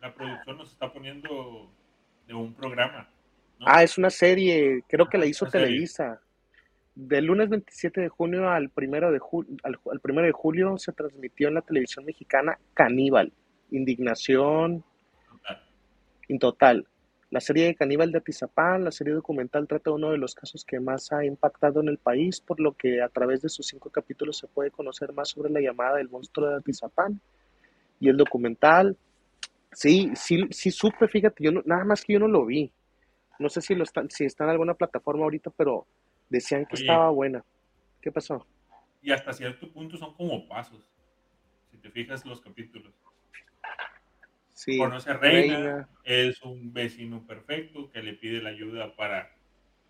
la 0.00 0.14
producción 0.14 0.56
nos 0.58 0.72
está 0.72 0.92
poniendo 0.92 1.70
de 2.26 2.34
un 2.34 2.54
programa, 2.54 3.08
¿no? 3.58 3.66
Ah, 3.68 3.82
es 3.82 3.98
una 3.98 4.10
serie, 4.10 4.84
creo 4.88 5.08
que 5.08 5.18
la 5.18 5.26
hizo. 5.26 5.46
Televisa. 5.46 6.20
Del 6.94 7.26
lunes 7.26 7.48
27 7.50 8.00
de 8.00 8.08
junio 8.08 8.48
al 8.48 8.70
primero 8.70 9.12
de, 9.12 9.18
ju- 9.20 9.46
al, 9.64 9.78
al 9.92 10.00
primero 10.00 10.26
de 10.26 10.32
julio 10.32 10.78
se 10.78 10.92
transmitió 10.92 11.48
en 11.48 11.54
la 11.54 11.60
televisión 11.62 12.04
mexicana 12.06 12.58
Caníbal, 12.72 13.32
Indignación 13.70 14.82
en 16.28 16.38
total. 16.38 16.86
La 17.30 17.40
serie 17.40 17.66
de 17.66 17.74
Caníbal 17.74 18.12
de 18.12 18.18
Atizapán, 18.18 18.84
la 18.84 18.92
serie 18.92 19.12
documental 19.12 19.66
trata 19.68 19.90
uno 19.90 20.10
de 20.10 20.16
los 20.18 20.34
casos 20.34 20.64
que 20.64 20.80
más 20.80 21.12
ha 21.12 21.24
impactado 21.24 21.80
en 21.80 21.88
el 21.88 21.98
país, 21.98 22.40
por 22.40 22.60
lo 22.60 22.72
que 22.72 23.02
a 23.02 23.08
través 23.08 23.42
de 23.42 23.48
sus 23.48 23.66
cinco 23.66 23.90
capítulos 23.90 24.38
se 24.38 24.46
puede 24.46 24.70
conocer 24.70 25.12
más 25.12 25.28
sobre 25.30 25.50
la 25.50 25.60
llamada 25.60 25.96
del 25.96 26.08
monstruo 26.08 26.48
de 26.48 26.56
Atizapán. 26.56 27.20
Y 28.00 28.08
el 28.08 28.16
documental, 28.16 28.96
sí, 29.72 30.10
sí, 30.14 30.44
sí 30.50 30.70
supe, 30.70 31.08
fíjate, 31.08 31.44
yo 31.44 31.52
no- 31.52 31.62
nada 31.64 31.84
más 31.84 32.04
que 32.04 32.12
yo 32.14 32.18
no 32.18 32.28
lo 32.28 32.44
vi. 32.46 32.72
No 33.38 33.48
sé 33.48 33.60
si, 33.60 33.74
lo 33.74 33.84
están, 33.84 34.10
si 34.10 34.24
está 34.24 34.44
en 34.44 34.50
alguna 34.50 34.74
plataforma 34.74 35.24
ahorita, 35.24 35.50
pero 35.50 35.86
decían 36.28 36.64
que 36.66 36.76
Oye. 36.76 36.84
estaba 36.84 37.10
buena. 37.10 37.44
¿Qué 38.00 38.10
pasó? 38.12 38.46
Y 39.02 39.12
hasta 39.12 39.32
cierto 39.32 39.70
punto 39.72 39.96
son 39.96 40.14
como 40.14 40.48
pasos, 40.48 40.82
si 41.70 41.76
te 41.78 41.90
fijas 41.90 42.24
los 42.24 42.40
capítulos. 42.40 42.94
Sí, 44.54 44.78
Conoce 44.78 45.10
a 45.10 45.14
Reina, 45.18 45.56
Reina. 45.58 45.88
es 46.04 46.40
un 46.42 46.72
vecino 46.72 47.26
perfecto 47.26 47.90
que 47.90 48.02
le 48.02 48.14
pide 48.14 48.40
la 48.40 48.48
ayuda 48.50 48.96
para, 48.96 49.30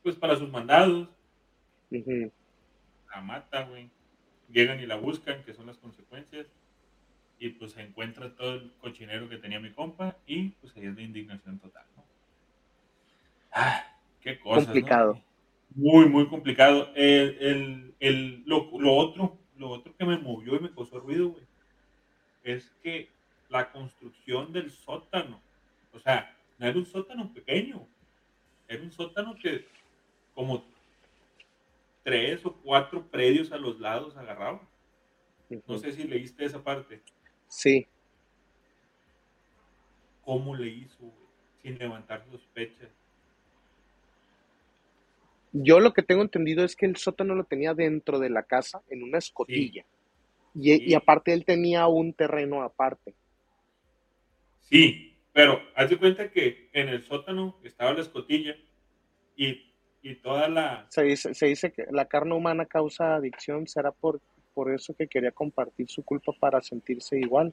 pues, 0.03 0.17
para 0.17 0.35
sus 0.35 0.51
mandados. 0.51 1.09
La 3.15 3.21
mata, 3.23 3.63
güey. 3.63 3.91
Llegan 4.49 4.81
y 4.81 4.87
la 4.87 4.97
buscan, 4.97 5.45
que 5.45 5.55
son 5.55 5.67
las 5.67 5.79
consecuencias. 5.79 6.47
Y 7.39 7.51
pues 7.51 7.73
se 7.73 7.83
encuentra 7.83 8.35
todo 8.37 8.55
el 8.55 8.77
cochinero 8.77 9.29
que 9.29 9.39
tenía 9.39 9.61
mi 9.61 9.73
compa 9.73 10.23
y 10.27 10.51
pues 10.57 10.77
ahí 10.77 10.87
es 10.87 10.97
de 10.97 11.03
indignación 11.05 11.59
total, 11.59 11.87
¿no? 11.97 12.11
Ah, 13.51 13.85
qué 14.21 14.39
cosas, 14.39 14.79
¿no? 14.81 14.97
Complicado. 14.97 15.25
Muy, 15.71 16.09
muy 16.09 16.29
complicado. 16.29 16.93
El, 16.95 17.39
el, 17.41 17.97
el- 18.01 18.45
lo, 18.47 18.71
lo 18.81 18.95
otro, 18.95 19.47
lo 19.55 19.71
otro 19.71 19.97
que 19.97 20.05
me 20.07 20.19
movió 20.19 20.57
y 20.57 20.61
me 20.61 20.75
causó 20.75 21.01
ruido, 21.01 21.31
güey, 21.31 21.49
es 22.43 22.71
que 22.83 23.19
la 23.49 23.73
construcción 23.73 24.53
del 24.53 24.71
sótano, 24.71 25.45
o 25.93 25.99
sea, 26.01 26.39
no 26.59 26.67
era 26.67 26.79
un 26.79 26.87
sótano 26.87 27.33
pequeño, 27.35 27.91
era 28.69 28.83
un 28.83 28.93
sótano 28.93 29.39
que 29.39 29.73
como 30.35 30.77
tres 32.05 32.47
o 32.47 32.63
cuatro 32.63 33.11
predios 33.11 33.53
a 33.53 33.59
los 33.59 33.79
lados 33.81 34.17
agarraba. 34.17 34.73
No 35.67 35.79
sé 35.79 35.93
si 35.93 36.05
leíste 36.05 36.45
esa 36.47 36.65
parte. 36.65 37.05
Sí, 37.49 37.87
¿Cómo 40.25 40.57
le 40.57 40.69
hizo, 40.69 40.99
güey? 41.05 41.27
Sin 41.63 41.79
levantar 41.79 42.25
sospechas. 42.31 42.91
yo 45.53 45.81
lo 45.81 45.93
que 45.95 46.03
tengo 46.03 46.23
entendido 46.23 46.65
es 46.65 46.77
que 46.77 46.85
el 46.87 46.97
sótano 46.97 47.35
lo 47.35 47.45
tenía 47.45 47.73
dentro 47.75 48.19
de 48.19 48.29
la 48.29 48.43
casa, 48.43 48.83
en 48.91 49.03
una 49.03 49.19
escotilla. 49.19 49.87
Y, 50.55 50.73
y 50.73 50.89
Sí. 50.89 50.95
aparte 50.95 51.33
él 51.33 51.45
tenía 51.47 51.87
un 51.87 52.13
terreno 52.13 52.63
aparte. 52.63 53.15
Sí, 54.63 55.17
pero 55.33 55.61
haz 55.75 55.89
de 55.91 55.99
cuenta 55.99 56.31
que 56.31 56.69
en 56.73 56.89
el 56.89 57.03
sótano 57.05 57.59
estaba 57.63 57.95
la 57.95 58.01
escotilla 58.03 58.55
y, 59.37 59.73
y 60.03 60.17
toda 60.17 60.49
la... 60.49 60.87
Se 60.91 61.03
dice, 61.05 61.33
se 61.35 61.47
dice 61.47 61.73
que 61.73 61.87
la 61.91 62.07
carne 62.07 62.35
humana 62.35 62.67
causa 62.67 63.15
adicción, 63.15 63.67
será 63.67 63.93
por, 63.93 64.21
por 64.57 64.73
eso 64.73 64.95
que 64.95 65.07
quería 65.07 65.33
compartir 65.33 65.87
su 65.91 66.03
culpa 66.03 66.33
para 66.33 66.63
sentirse 66.63 67.19
igual. 67.19 67.53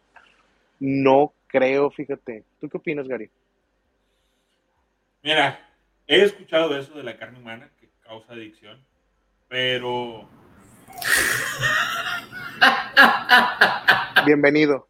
No 0.80 1.34
creo, 1.48 1.92
fíjate. 1.92 2.46
¿Tú 2.62 2.70
qué 2.70 2.78
opinas, 2.78 3.10
Gary? 3.10 3.30
Mira, 5.22 5.70
he 6.08 6.22
escuchado 6.22 6.78
eso 6.78 6.94
de 6.94 7.04
la 7.04 7.18
carne 7.18 7.40
humana 7.40 7.70
que 7.78 7.90
causa 8.06 8.32
adicción, 8.32 8.82
pero 9.50 10.30
Bienvenido. 14.26 14.88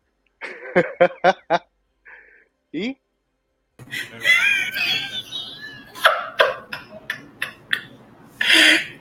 ¿Y? 2.71 2.95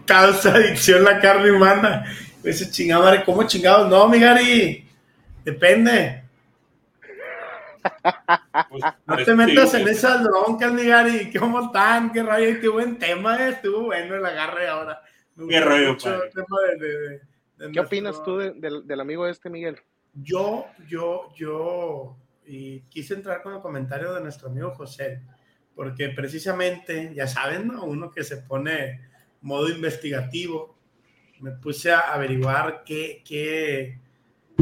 Causa 0.07 0.55
adicción 0.55 1.05
la 1.05 1.20
carne 1.20 1.51
humana. 1.51 2.07
Ese 2.44 2.70
chingado, 2.70 3.05
madre, 3.05 3.22
¿cómo 3.24 3.44
chingados? 3.44 3.88
No, 3.88 4.09
mi 4.09 4.18
Gary. 4.18 4.88
Depende. 5.44 6.24
Pues, 8.68 8.83
no 9.07 9.16
te 9.16 9.35
metas 9.35 9.74
en 9.74 9.88
esas 9.88 10.22
broncas, 10.24 10.72
mi 10.72 10.85
Gary. 10.85 11.33
¿Cómo 11.38 11.66
están? 11.66 12.12
Qué 12.12 12.22
rayo. 12.22 12.61
Qué 12.61 12.68
buen 12.68 12.98
tema, 12.98 13.37
eh. 13.46 13.50
estuvo 13.50 13.85
bueno 13.85 14.16
el 14.16 14.26
agarre 14.26 14.68
ahora. 14.68 15.00
Qué 15.48 15.61
rollo, 15.61 15.96
¿Qué 17.72 17.81
opinas 17.81 18.22
tú 18.24 18.38
del 18.38 19.00
amigo 19.00 19.26
este, 19.26 19.48
Miguel? 19.48 19.78
Yo, 20.14 20.66
yo, 20.88 21.33
yo, 21.37 22.16
y 22.44 22.81
quise 22.83 23.14
entrar 23.14 23.42
con 23.42 23.55
el 23.55 23.61
comentario 23.61 24.12
de 24.12 24.20
nuestro 24.20 24.48
amigo 24.48 24.72
José, 24.72 25.22
porque 25.74 26.11
precisamente, 26.11 27.12
ya 27.14 27.26
saben, 27.26 27.68
¿no? 27.68 27.85
Uno 27.85 28.11
que 28.11 28.24
se 28.24 28.38
pone 28.38 29.00
modo 29.40 29.68
investigativo, 29.68 30.76
me 31.42 31.50
puse 31.50 31.92
a 31.92 32.12
averiguar 32.12 32.83
qué, 32.85 33.22
qué, 33.26 33.98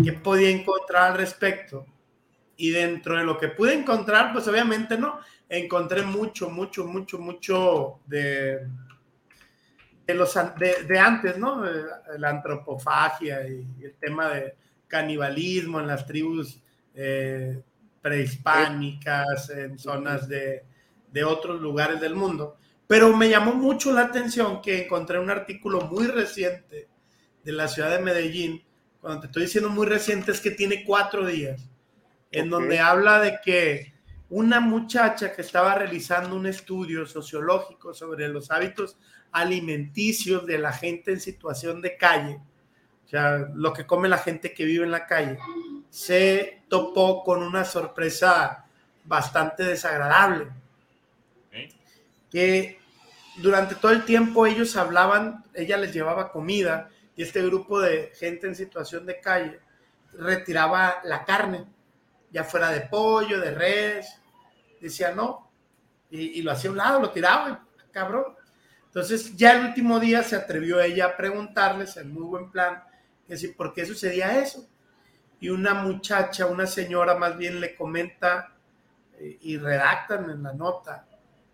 qué 0.03 0.13
podía 0.15 0.51
encontrar 0.51 1.13
al 1.13 1.19
respecto. 1.19 1.87
Y 2.57 2.71
dentro 2.71 3.17
de 3.17 3.25
lo 3.25 3.39
que 3.39 3.49
pude 3.49 3.75
encontrar, 3.75 4.33
pues 4.33 4.49
obviamente 4.49 4.99
no, 4.99 5.21
encontré 5.49 6.03
mucho, 6.03 6.51
mucho, 6.51 6.87
mucho, 6.87 7.19
mucho 7.19 8.01
de, 8.07 8.67
de 10.07 10.15
los 10.15 10.35
de, 10.59 10.99
antes, 10.99 11.39
¿no? 11.39 11.65
La 12.19 12.31
antropofagia 12.31 13.47
y 13.47 13.85
el 13.85 13.95
tema 13.95 14.29
de 14.31 14.57
canibalismo 14.89 15.81
en 15.81 15.87
las 15.87 16.07
tribus 16.07 16.61
eh, 16.95 17.63
prehispánicas, 18.03 19.51
en 19.51 19.79
zonas 19.79 20.29
de, 20.29 20.65
de, 21.13 21.25
otros 21.25 21.61
lugares 21.61 22.01
del 22.01 22.15
mundo. 22.15 22.57
Pero 22.91 23.17
me 23.17 23.29
llamó 23.29 23.55
mucho 23.55 23.93
la 23.93 24.01
atención 24.01 24.61
que 24.61 24.83
encontré 24.83 25.21
un 25.21 25.31
artículo 25.31 25.83
muy 25.83 26.09
reciente 26.09 26.89
de 27.45 27.53
la 27.53 27.69
ciudad 27.69 27.97
de 27.97 28.03
Medellín. 28.03 28.65
Cuando 29.01 29.21
te 29.21 29.27
estoy 29.29 29.45
diciendo 29.45 29.71
muy 29.71 29.87
reciente 29.87 30.33
es 30.33 30.41
que 30.41 30.51
tiene 30.51 30.83
cuatro 30.85 31.25
días, 31.25 31.71
en 32.33 32.51
donde 32.51 32.81
habla 32.81 33.21
de 33.21 33.39
que 33.45 33.95
una 34.29 34.59
muchacha 34.59 35.33
que 35.33 35.43
estaba 35.43 35.77
realizando 35.77 36.35
un 36.35 36.47
estudio 36.47 37.07
sociológico 37.07 37.95
sobre 37.95 38.27
los 38.27 38.51
hábitos 38.51 38.99
alimenticios 39.31 40.45
de 40.45 40.59
la 40.59 40.73
gente 40.73 41.13
en 41.13 41.21
situación 41.21 41.81
de 41.81 41.97
calle, 41.97 42.41
o 43.07 43.09
sea, 43.09 43.51
lo 43.55 43.73
que 43.73 43.87
come 43.87 44.09
la 44.09 44.19
gente 44.19 44.53
que 44.53 44.65
vive 44.65 44.85
en 44.85 44.91
la 44.91 45.07
calle, 45.07 45.39
se 45.91 46.65
topó 46.69 47.23
con 47.23 47.41
una 47.41 47.65
sorpresa 47.65 48.67
bastante 49.05 49.63
desagradable. 49.63 50.49
Que 52.33 52.80
durante 53.37 53.75
todo 53.75 53.93
el 53.93 54.05
tiempo 54.05 54.47
ellos 54.47 54.77
hablaban, 54.77 55.45
ella 55.55 55.77
les 55.77 55.93
llevaba 55.93 56.33
comida 56.33 56.91
y 57.17 57.23
este 57.23 57.43
grupo 57.43 57.81
de 57.81 58.13
gente 58.15 58.47
en 58.47 58.55
situación 58.55 59.07
de 59.07 59.21
calle 59.21 59.61
retiraba 60.13 61.01
la 61.05 61.25
carne, 61.25 61.67
ya 62.31 62.45
fuera 62.45 62.71
de 62.71 62.83
pollo, 62.83 63.41
de 63.41 63.51
res, 63.53 64.21
decía 64.81 65.13
no, 65.13 65.51
y, 66.11 66.43
lo 66.43 66.51
hacía 66.51 66.71
a 66.71 66.73
un 66.73 66.79
lado, 66.79 67.01
lo 67.01 67.11
tiraba, 67.11 67.65
cabrón. 67.93 68.35
Entonces 68.87 69.37
ya 69.37 69.53
el 69.53 69.67
último 69.67 70.01
día 70.01 70.23
se 70.25 70.35
atrevió 70.35 70.81
ella 70.81 71.07
a 71.07 71.17
preguntarles 71.17 71.97
en 71.97 72.13
muy 72.13 72.25
buen 72.25 72.51
plan, 72.51 72.83
decir, 73.29 73.57
¿por 73.57 73.73
qué 73.73 73.87
sucedía 73.87 74.41
eso? 74.41 74.69
Y 75.39 75.51
una 75.51 75.75
muchacha, 75.75 76.47
una 76.47 76.67
señora 76.67 77.15
más 77.15 77.37
bien 77.37 77.61
le 77.61 77.77
comenta 77.77 78.53
eh, 79.19 79.39
y 79.41 79.57
redactan 79.57 80.29
en 80.31 80.43
la 80.43 80.53
nota, 80.53 81.07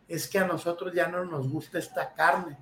es 0.09 0.29
que 0.29 0.39
a 0.39 0.47
nosotros 0.47 0.93
ya 0.95 1.09
no 1.09 1.25
nos 1.25 1.49
gusta 1.49 1.79
esta 1.79 2.13
carne. 2.15 2.57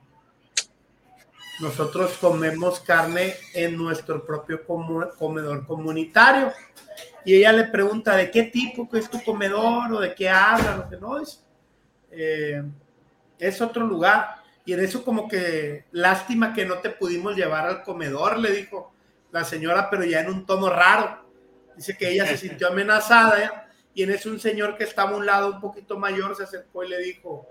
Nosotros 1.61 2.17
comemos 2.19 2.81
carne 2.81 3.35
en 3.53 3.77
nuestro 3.77 4.25
propio 4.25 4.65
comedor 4.65 5.67
comunitario. 5.67 6.53
Y 7.25 7.37
ella 7.37 7.53
le 7.53 7.65
pregunta, 7.65 8.17
¿de 8.17 8.31
qué 8.31 8.45
tipo 8.45 8.89
es 8.97 9.09
tu 9.09 9.23
comedor 9.23 9.93
o 9.93 10.01
de 10.01 10.15
qué 10.15 10.29
habla? 10.29 10.77
Lo 10.77 10.89
que 10.89 10.97
no 10.97 11.21
es. 11.21 11.45
Eh, 12.11 12.63
es 13.39 13.61
otro 13.61 13.87
lugar. 13.87 14.43
Y 14.65 14.73
en 14.73 14.81
eso 14.81 15.05
como 15.05 15.29
que 15.29 15.85
lástima 15.93 16.55
que 16.55 16.65
no 16.65 16.79
te 16.79 16.91
pudimos 16.91 17.37
llevar 17.37 17.67
al 17.67 17.83
comedor, 17.83 18.39
le 18.39 18.51
dijo 18.51 18.93
la 19.31 19.45
señora, 19.45 19.91
pero 19.91 20.05
ya 20.05 20.21
en 20.21 20.29
un 20.29 20.47
tono 20.47 20.71
raro. 20.71 21.25
Dice 21.77 21.97
que 21.97 22.11
ella 22.11 22.27
se 22.27 22.37
sintió 22.49 22.69
amenazada 22.69 23.64
y 23.95 24.03
en 24.03 24.11
eso 24.11 24.29
un 24.29 24.41
señor 24.41 24.77
que 24.77 24.85
estaba 24.85 25.13
a 25.13 25.17
un 25.17 25.25
lado 25.25 25.53
un 25.53 25.61
poquito 25.61 25.99
mayor 25.99 26.35
se 26.37 26.43
acercó 26.43 26.85
y 26.85 26.89
le 26.89 26.99
dijo, 26.99 27.47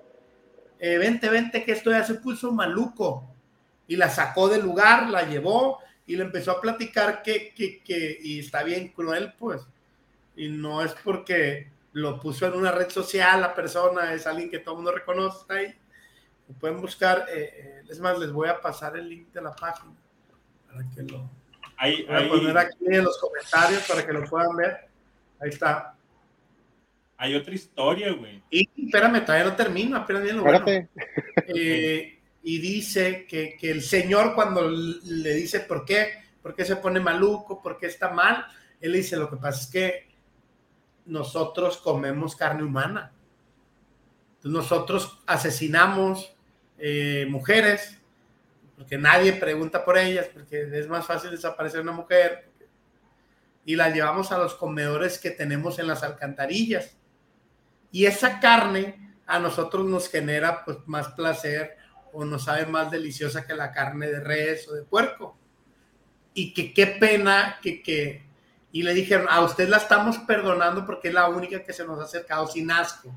eh, 0.80 0.98
vente, 0.98 1.30
vente, 1.30 1.64
que 1.64 1.72
esto 1.72 1.92
ya 1.92 2.04
se 2.04 2.16
puso 2.16 2.52
maluco. 2.52 3.30
Y 3.88 3.96
la 3.96 4.10
sacó 4.10 4.50
del 4.50 4.62
lugar, 4.62 5.10
la 5.10 5.24
llevó 5.24 5.80
y 6.06 6.16
le 6.18 6.24
empezó 6.24 6.52
a 6.52 6.62
platicar 6.62 7.22
que, 7.22 7.54
que, 7.54 7.82
que, 7.82 8.18
y 8.22 8.40
está 8.40 8.64
bien 8.64 8.90
cruel, 8.90 9.34
pues. 9.40 9.62
Y 10.36 10.50
no 10.50 10.84
es 10.84 10.94
porque 11.04 11.72
lo 11.94 12.20
puso 12.20 12.46
en 12.48 12.54
una 12.54 12.72
red 12.72 12.90
social 12.90 13.40
la 13.40 13.54
persona, 13.54 14.14
es 14.14 14.28
alguien 14.28 14.50
que 14.50 14.60
todo 14.60 14.76
el 14.76 14.78
mundo 14.78 14.92
reconoce, 14.92 15.38
está 15.40 15.54
ahí. 15.56 15.74
pueden 16.60 16.82
buscar, 16.82 17.28
eh, 17.30 17.54
eh, 17.54 17.84
es 17.90 18.00
más, 18.00 18.20
les 18.20 18.32
voy 18.32 18.50
a 18.50 18.60
pasar 18.60 18.98
el 18.98 19.08
link 19.08 19.32
de 19.32 19.42
la 19.42 19.56
página 19.56 19.94
para 20.68 20.90
que 20.90 21.04
lo, 21.04 21.30
hay, 21.78 22.04
Voy 22.04 22.16
a 22.16 22.30
poner 22.30 22.58
aquí 22.58 22.86
en 22.88 23.04
los 23.04 23.18
comentarios 23.18 23.84
para 23.88 24.06
que 24.06 24.14
lo 24.14 24.24
puedan 24.26 24.56
ver. 24.56 24.88
Ahí 25.40 25.50
está. 25.50 25.96
Hay 27.24 27.36
otra 27.36 27.54
historia, 27.54 28.12
güey. 28.12 28.44
Y 28.50 28.70
espérame, 28.86 29.24
todavía 29.24 29.46
no 29.50 29.56
termino, 29.56 29.96
apenas 29.96 30.24
bien 30.24 30.36
lo 30.36 30.44
bueno. 30.44 30.66
Eh, 31.48 32.20
y 32.44 32.58
dice 32.60 33.26
que, 33.26 33.56
que, 33.58 33.72
el 33.72 33.82
Señor 33.82 34.36
cuando 34.36 34.70
le 34.70 35.34
dice 35.34 35.62
por 35.62 35.86
qué, 35.86 36.22
por 36.42 36.54
qué 36.54 36.66
se 36.66 36.76
pone 36.76 37.00
maluco, 37.00 37.62
por 37.62 37.78
qué 37.78 37.86
está 37.86 38.10
mal, 38.10 38.46
él 38.82 38.92
dice 38.92 39.16
lo 39.16 39.30
que 39.30 39.38
pasa 39.38 39.62
es 39.62 39.68
que 39.68 40.08
nosotros 41.06 41.78
comemos 41.78 42.36
carne 42.36 42.64
humana. 42.64 43.14
nosotros 44.44 45.18
asesinamos 45.26 46.36
eh, 46.78 47.26
mujeres, 47.30 48.02
porque 48.76 48.98
nadie 48.98 49.32
pregunta 49.32 49.86
por 49.86 49.98
ellas, 49.98 50.28
porque 50.34 50.68
es 50.78 50.90
más 50.90 51.06
fácil 51.06 51.32
desaparecer 51.32 51.80
una 51.80 51.94
mujer, 51.94 52.50
y 53.64 53.78
la 53.78 53.92
llevamos 53.92 54.34
a 54.34 54.38
los 54.38 54.56
comedores 54.56 55.20
que 55.20 55.32
tenemos 55.32 55.80
en 55.80 55.88
las 55.88 56.04
alcantarillas. 56.04 56.98
Y 57.94 58.08
esa 58.08 58.40
carne 58.40 59.14
a 59.28 59.40
nosotros 59.40 59.86
nos 59.86 60.10
genera 60.10 60.66
pues 60.66 60.80
más 60.88 61.10
placer 61.10 61.78
o 62.12 62.26
nos 62.26 62.46
sabe 62.46 62.66
más 62.66 62.90
deliciosa 62.92 63.46
que 63.46 63.54
la 63.54 63.72
carne 63.72 64.08
de 64.08 64.20
res 64.20 64.68
o 64.68 64.74
de 64.74 64.82
puerco. 64.82 65.38
Y 66.34 66.56
que 66.56 66.74
qué 66.74 66.88
pena 66.88 67.60
que, 67.62 67.84
que, 67.84 68.24
y 68.72 68.82
le 68.82 68.96
dijeron, 68.96 69.28
a 69.30 69.42
usted 69.42 69.70
la 69.70 69.78
estamos 69.78 70.18
perdonando 70.18 70.88
porque 70.88 71.10
es 71.10 71.14
la 71.14 71.30
única 71.30 71.64
que 71.64 71.72
se 71.72 71.86
nos 71.86 72.00
ha 72.00 72.06
acercado 72.06 72.48
sin 72.48 72.72
asco. 72.72 73.14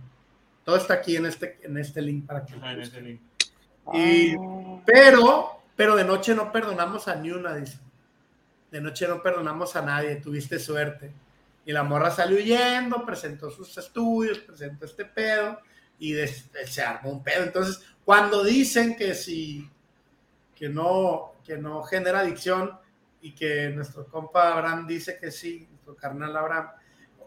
Todo 0.62 0.76
está 0.76 0.94
aquí 0.94 1.16
en 1.16 1.24
este, 1.24 1.58
en 1.62 1.78
este 1.78 2.02
link 2.02 2.26
para 2.26 2.44
que... 2.44 2.52
en 2.52 2.80
este 2.80 3.00
link. 3.00 3.20
Y, 3.94 4.36
ah. 4.36 4.82
pero, 4.84 5.62
pero 5.74 5.96
de 5.96 6.04
noche 6.04 6.34
no 6.34 6.52
perdonamos 6.52 7.08
a 7.08 7.14
ni 7.16 7.30
una, 7.30 7.54
dice. 7.54 7.78
De 8.70 8.82
noche 8.82 9.08
no 9.08 9.22
perdonamos 9.22 9.74
a 9.74 9.80
nadie, 9.80 10.16
tuviste 10.16 10.58
suerte. 10.58 11.12
Y 11.66 11.72
la 11.72 11.82
morra 11.82 12.10
salió 12.10 12.38
huyendo, 12.38 13.04
presentó 13.04 13.50
sus 13.50 13.76
estudios, 13.76 14.38
presentó 14.38 14.86
este 14.86 15.04
pedo 15.04 15.58
y 15.98 16.14
se 16.14 16.80
armó 16.80 17.10
un 17.10 17.22
pedo. 17.22 17.42
Entonces, 17.42 17.82
cuando 18.04 18.42
dicen 18.42 18.96
que 18.96 19.14
si, 19.14 19.68
que 20.54 20.68
no, 20.70 21.34
que 21.44 21.58
no 21.58 21.82
genera 21.82 22.20
adicción 22.20 22.78
y 23.20 23.34
que 23.34 23.68
nuestro 23.70 24.06
compa 24.06 24.52
Abraham 24.52 24.86
dice 24.86 25.18
que 25.18 25.30
sí, 25.30 25.66
nuestro 25.70 25.96
carnal 25.96 26.36
Abraham, 26.36 26.68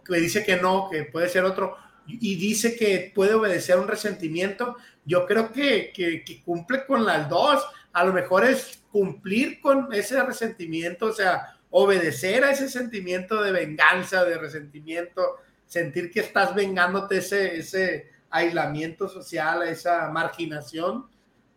que 0.03 0.15
dice 0.15 0.43
que 0.43 0.57
no, 0.57 0.89
que 0.89 1.03
puede 1.03 1.29
ser 1.29 1.43
otro, 1.43 1.75
y 2.07 2.35
dice 2.35 2.75
que 2.75 3.11
puede 3.13 3.35
obedecer 3.35 3.77
un 3.77 3.87
resentimiento, 3.87 4.75
yo 5.05 5.25
creo 5.25 5.51
que, 5.51 6.23
cumple 6.43 6.85
con 6.85 7.05
las 7.05 7.29
dos. 7.29 7.63
A 7.93 8.03
lo 8.03 8.13
mejor 8.13 8.45
es 8.45 8.83
cumplir 8.91 9.59
con 9.61 9.93
ese 9.93 10.21
resentimiento, 10.23 11.07
o 11.07 11.13
sea, 11.13 11.58
obedecer 11.71 12.43
a 12.43 12.51
ese 12.51 12.69
sentimiento 12.69 13.41
de 13.41 13.51
venganza, 13.51 14.23
de 14.25 14.37
resentimiento, 14.37 15.37
sentir 15.65 16.11
que 16.11 16.21
estás 16.21 16.55
vengándote 16.55 17.17
ese, 17.17 17.57
ese 17.57 18.09
aislamiento 18.29 19.07
social, 19.07 19.63
esa 19.67 20.09
marginación 20.09 21.07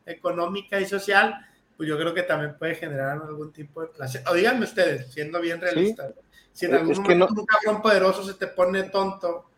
económica 0.04 0.80
y 0.80 0.86
social, 0.86 1.34
pues 1.76 1.88
yo 1.88 1.98
creo 1.98 2.12
que 2.14 2.22
también 2.22 2.56
puede 2.58 2.74
generar 2.74 3.20
algún 3.22 3.52
tipo 3.52 3.80
de 3.80 3.88
placer. 3.88 4.22
O 4.28 4.34
díganme 4.34 4.64
ustedes, 4.64 5.12
siendo 5.12 5.40
bien 5.40 5.60
realistas, 5.60 6.12
si 6.52 6.66
en 6.66 6.74
algún 6.74 6.96
momento 6.96 7.28
un 7.28 7.46
cabrón 7.46 7.82
poderoso 7.82 8.24
se 8.24 8.34
te 8.34 8.46
pone 8.46 8.84
tonto, 8.84 9.48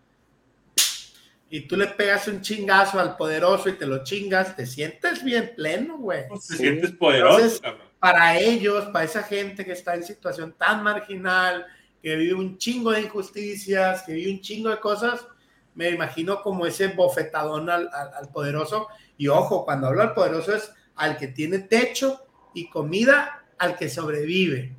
y 1.51 1.69
tú 1.69 1.77
le 1.77 1.87
pegas 1.87 2.27
un 2.27 2.41
chingazo 2.41 2.99
al 2.99 3.17
poderoso 3.17 3.69
y 3.69 3.75
te 3.75 3.87
lo 3.87 4.03
chingas, 4.03 4.57
te 4.57 4.67
sientes 4.67 5.23
bien 5.23 5.53
pleno, 5.55 5.99
güey. 5.99 6.27
Pues 6.29 6.49
te 6.49 6.57
sientes 6.57 6.91
poderoso, 6.93 7.61
Para 8.05 8.39
ellos, 8.39 8.85
para 8.93 9.07
esa 9.07 9.23
gente 9.23 9.65
que 9.65 9.73
está 9.73 9.95
en 9.95 10.03
situación 10.03 10.53
tan 10.59 10.83
marginal, 10.83 11.65
que 12.03 12.15
vive 12.17 12.35
un 12.35 12.59
chingo 12.59 12.91
de 12.91 13.01
injusticias, 13.01 14.03
que 14.03 14.13
vive 14.13 14.31
un 14.31 14.43
chingo 14.43 14.69
de 14.69 14.79
cosas, 14.79 15.27
me 15.75 15.89
imagino 15.89 16.43
como 16.43 16.67
ese 16.67 16.89
bofetadón 16.89 17.71
al, 17.71 17.89
poderoso. 18.31 18.89
Y 19.17 19.29
ojo, 19.29 19.65
cuando 19.65 19.87
hablo 19.87 20.03
al 20.03 20.13
poderoso 20.13 20.55
es 20.55 20.71
al 20.97 21.17
que 21.17 21.29
tiene 21.29 21.61
techo 21.61 22.27
y 22.53 22.69
comida, 22.69 23.43
al 23.57 23.75
que 23.75 23.89
sobrevive. 23.89 24.71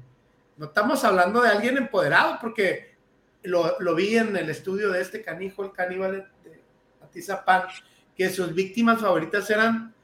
No 0.58 0.68
estamos 0.68 1.04
hablando 1.04 1.42
de 1.42 1.50
alguien 1.50 1.78
empoderado, 1.78 2.38
porque 2.40 2.94
lo, 3.42 3.80
lo 3.80 3.96
vi 3.96 4.18
en 4.18 4.38
el 4.38 4.52
estudio 4.52 4.92
de 4.92 5.02
este 5.02 5.24
canijo, 5.24 5.64
el 5.64 5.72
caníbal 5.72 6.12
de, 6.44 6.52
de 6.52 6.62
Atizapán, 7.04 7.64
que 8.16 8.30
sus 8.30 8.54
víctimas 8.54 9.02
favoritas 9.02 9.50
eran 9.50 9.96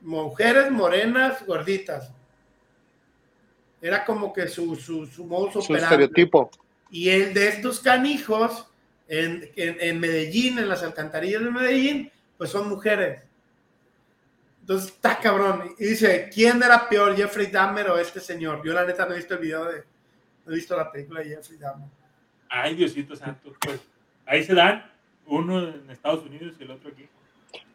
mujeres 0.00 0.70
morenas, 0.70 1.44
gorditas. 1.44 2.12
Era 3.82 4.04
como 4.04 4.32
que 4.32 4.46
su, 4.46 4.76
su, 4.76 5.06
su 5.06 5.60
Su 5.60 5.74
estereotipo. 5.74 6.50
Y 6.90 7.08
el 7.08 7.34
de 7.34 7.48
estos 7.48 7.80
canijos 7.80 8.66
en, 9.08 9.50
en, 9.56 9.98
Medellín, 9.98 10.58
en 10.58 10.68
las 10.68 10.84
alcantarillas 10.84 11.42
de 11.42 11.50
Medellín, 11.50 12.10
pues 12.38 12.50
son 12.50 12.68
mujeres. 12.68 13.22
Entonces 14.60 14.92
está 14.92 15.18
cabrón. 15.18 15.74
Y 15.78 15.84
dice, 15.84 16.30
¿quién 16.32 16.62
era 16.62 16.88
peor, 16.88 17.16
Jeffrey 17.16 17.48
Dahmer 17.48 17.90
o 17.90 17.98
este 17.98 18.20
señor? 18.20 18.62
Yo 18.64 18.72
la 18.72 18.86
neta 18.86 19.04
no 19.04 19.14
he 19.14 19.16
visto 19.16 19.34
el 19.34 19.40
video 19.40 19.64
de, 19.64 19.82
no 20.46 20.52
he 20.52 20.54
visto 20.54 20.76
la 20.76 20.90
película 20.90 21.20
de 21.20 21.30
Jeffrey 21.30 21.58
Dahmer. 21.58 21.88
Ay, 22.48 22.76
Diosito 22.76 23.16
Santo, 23.16 23.52
pues 23.60 23.80
ahí 24.26 24.44
se 24.44 24.54
dan, 24.54 24.90
uno 25.26 25.68
en 25.68 25.90
Estados 25.90 26.24
Unidos 26.24 26.54
y 26.60 26.62
el 26.62 26.70
otro 26.70 26.90
aquí. 26.90 27.08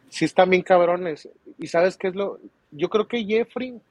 Sí 0.10 0.26
están 0.26 0.50
bien 0.50 0.64
cabrones. 0.64 1.28
¿Y 1.58 1.68
sabes 1.68 1.98
qué 1.98 2.08
es 2.08 2.16
lo? 2.16 2.40
Yo 2.72 2.90
creo 2.90 3.08
que 3.08 3.26
Jeffrey, 3.26 3.82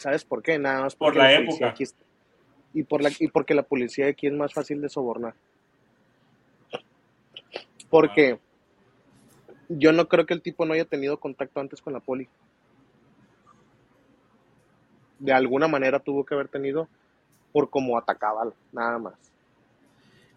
¿sabes 0.00 0.24
por 0.24 0.42
qué? 0.42 0.58
Nada 0.58 0.82
más 0.82 0.94
por 0.94 1.16
la, 1.16 1.32
época. 1.32 1.74
y, 2.72 2.82
por 2.82 3.02
la, 3.02 3.10
y 3.18 3.28
porque 3.28 3.54
la 3.54 3.62
policía 3.62 4.08
aquí 4.08 4.26
es 4.26 4.32
más 4.32 4.52
fácil 4.52 4.80
de 4.80 4.88
sobornar. 4.88 5.34
Porque 7.90 8.38
yo 9.68 9.92
no 9.92 10.08
creo 10.08 10.26
que 10.26 10.34
el 10.34 10.42
tipo 10.42 10.64
no 10.64 10.74
haya 10.74 10.84
tenido 10.84 11.18
contacto 11.18 11.60
antes 11.60 11.80
con 11.80 11.92
la 11.92 12.00
poli. 12.00 12.28
De 15.18 15.32
alguna 15.32 15.68
manera 15.68 15.98
tuvo 15.98 16.24
que 16.24 16.34
haber 16.34 16.48
tenido 16.48 16.88
por 17.52 17.70
cómo 17.70 17.98
atacaba, 17.98 18.52
nada 18.72 18.98
más. 18.98 19.14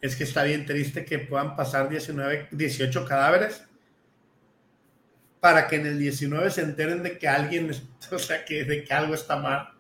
Es 0.02 0.16
que 0.16 0.24
está 0.24 0.44
bien 0.44 0.66
triste 0.66 1.06
que 1.06 1.20
puedan 1.20 1.56
pasar 1.56 1.90
19, 1.90 2.48
18 2.52 3.06
cadáveres 3.06 3.68
para 5.42 5.68
que 5.68 5.76
en 5.76 5.88
el 5.88 6.00
19 6.00 6.50
se 6.52 6.62
enteren 6.62 7.04
de 7.04 7.18
que 7.18 7.28
alguien, 7.28 7.72
o 8.12 8.20
sea, 8.20 8.46
que, 8.46 8.64
de 8.64 8.86
que 8.86 8.94
algo 8.94 9.16
está 9.16 9.36
mal. 9.36 9.74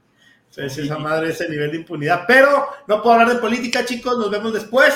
O 0.50 0.54
sea, 0.54 0.66
es 0.66 0.78
esa 0.78 0.98
madre, 0.98 1.30
ese 1.30 1.48
nivel 1.48 1.72
de 1.72 1.78
impunidad. 1.78 2.26
Pero 2.28 2.68
no 2.88 3.02
puedo 3.02 3.14
hablar 3.14 3.36
de 3.36 3.40
política, 3.40 3.86
chicos, 3.86 4.18
nos 4.18 4.30
vemos 4.30 4.52
después. 4.52 4.94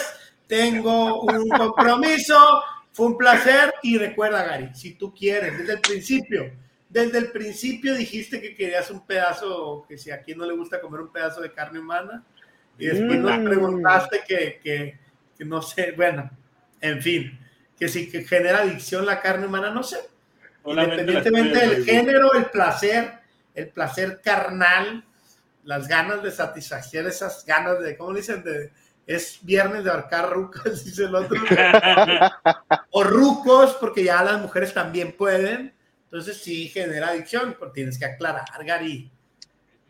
Tengo 0.47 1.21
un 1.21 1.47
compromiso. 1.57 2.61
Fue 2.91 3.05
un 3.05 3.17
placer 3.17 3.73
y 3.83 3.97
recuerda, 3.97 4.43
Gary, 4.43 4.71
si 4.73 4.95
tú 4.95 5.13
quieres, 5.13 5.57
desde 5.57 5.73
el 5.73 5.81
principio, 5.81 6.51
desde 6.89 7.17
el 7.19 7.31
principio 7.31 7.93
dijiste 7.93 8.41
que 8.41 8.55
querías 8.55 8.89
un 8.89 9.05
pedazo, 9.05 9.85
que 9.87 9.97
si 9.97 10.11
a 10.11 10.21
quien 10.21 10.37
no 10.37 10.45
le 10.45 10.55
gusta 10.55 10.79
comer 10.79 11.01
un 11.01 11.11
pedazo 11.11 11.41
de 11.41 11.51
carne 11.51 11.79
humana, 11.79 12.23
y 12.77 12.87
después 12.87 13.19
nos 13.19 13.37
mm. 13.37 13.43
preguntaste 13.45 14.21
que, 14.25 14.59
que, 14.63 14.99
que, 15.37 15.45
no 15.45 15.61
sé, 15.61 15.91
bueno, 15.91 16.29
en 16.79 17.01
fin, 17.01 17.37
que 17.77 17.89
si 17.89 18.09
que 18.09 18.23
genera 18.23 18.59
adicción 18.59 19.05
la 19.05 19.21
carne 19.21 19.47
humana, 19.47 19.71
no 19.71 19.83
sé. 19.83 19.97
Independientemente 20.65 21.59
del 21.59 21.85
género, 21.85 22.33
el 22.33 22.45
placer, 22.45 23.19
el 23.53 23.69
placer 23.69 24.21
carnal, 24.21 25.05
las 25.63 25.87
ganas 25.87 26.23
de 26.23 26.31
satisfacer 26.31 27.05
esas 27.05 27.45
ganas 27.45 27.79
de, 27.81 27.97
¿cómo 27.97 28.13
dicen? 28.13 28.43
De, 28.43 28.71
es 29.07 29.39
viernes 29.41 29.83
de 29.83 29.91
arcar 29.91 30.31
rucos, 30.31 30.83
dice 30.85 31.05
el 31.05 31.15
otro. 31.15 31.39
o 32.91 33.03
rucos, 33.03 33.75
porque 33.79 34.03
ya 34.03 34.23
las 34.23 34.41
mujeres 34.41 34.73
también 34.73 35.11
pueden. 35.13 35.73
Entonces 36.05 36.37
sí 36.37 36.69
genera 36.69 37.09
adicción, 37.09 37.55
pero 37.59 37.71
tienes 37.71 37.99
que 37.99 38.05
aclarar, 38.05 38.45
Gary. 38.63 39.11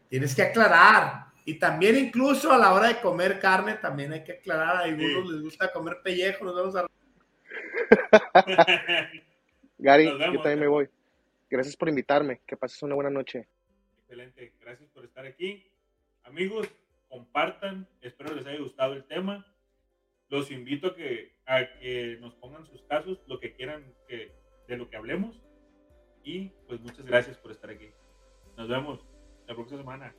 Tienes 0.09 0.35
que 0.35 0.43
aclarar. 0.43 1.25
Y 1.45 1.59
también 1.59 1.97
incluso 1.97 2.51
a 2.51 2.57
la 2.57 2.73
hora 2.73 2.87
de 2.87 2.99
comer 2.99 3.39
carne, 3.39 3.75
también 3.75 4.13
hay 4.13 4.23
que 4.23 4.33
aclarar. 4.33 4.77
A 4.77 4.79
algunos 4.79 5.31
les 5.31 5.41
gusta 5.43 5.71
comer 5.71 5.99
pellejo, 6.03 6.43
nos 6.45 6.55
vamos 6.55 6.75
a... 6.75 6.87
Gary, 9.77 10.05
yo 10.05 10.17
también 10.17 10.59
me 10.59 10.67
voy. 10.67 10.89
Gracias 11.49 11.75
por 11.75 11.89
invitarme. 11.89 12.41
Que 12.45 12.57
pases 12.57 12.81
una 12.83 12.95
buena 12.95 13.09
noche. 13.09 13.47
Excelente. 13.99 14.53
Gracias 14.61 14.89
por 14.89 15.05
estar 15.05 15.25
aquí. 15.25 15.71
Amigos, 16.23 16.67
compartan, 17.09 17.87
espero 18.01 18.33
les 18.33 18.45
haya 18.45 18.59
gustado 18.59 18.93
el 18.93 19.05
tema. 19.05 19.45
Los 20.29 20.49
invito 20.51 20.87
a 20.87 20.95
que, 20.95 21.35
a 21.45 21.65
que 21.79 22.17
nos 22.19 22.33
pongan 22.35 22.65
sus 22.65 22.81
casos, 22.83 23.21
lo 23.27 23.39
que 23.39 23.53
quieran 23.53 23.93
que, 24.07 24.33
de 24.67 24.77
lo 24.77 24.89
que 24.89 24.97
hablemos. 24.97 25.41
Y 26.23 26.49
pues 26.67 26.81
muchas 26.81 27.05
gracias 27.05 27.37
por 27.37 27.51
estar 27.51 27.69
aquí. 27.69 27.91
Nos 28.57 28.67
vemos 28.67 29.05
la 29.47 29.53
próxima 29.53 29.79
semana. 29.81 30.15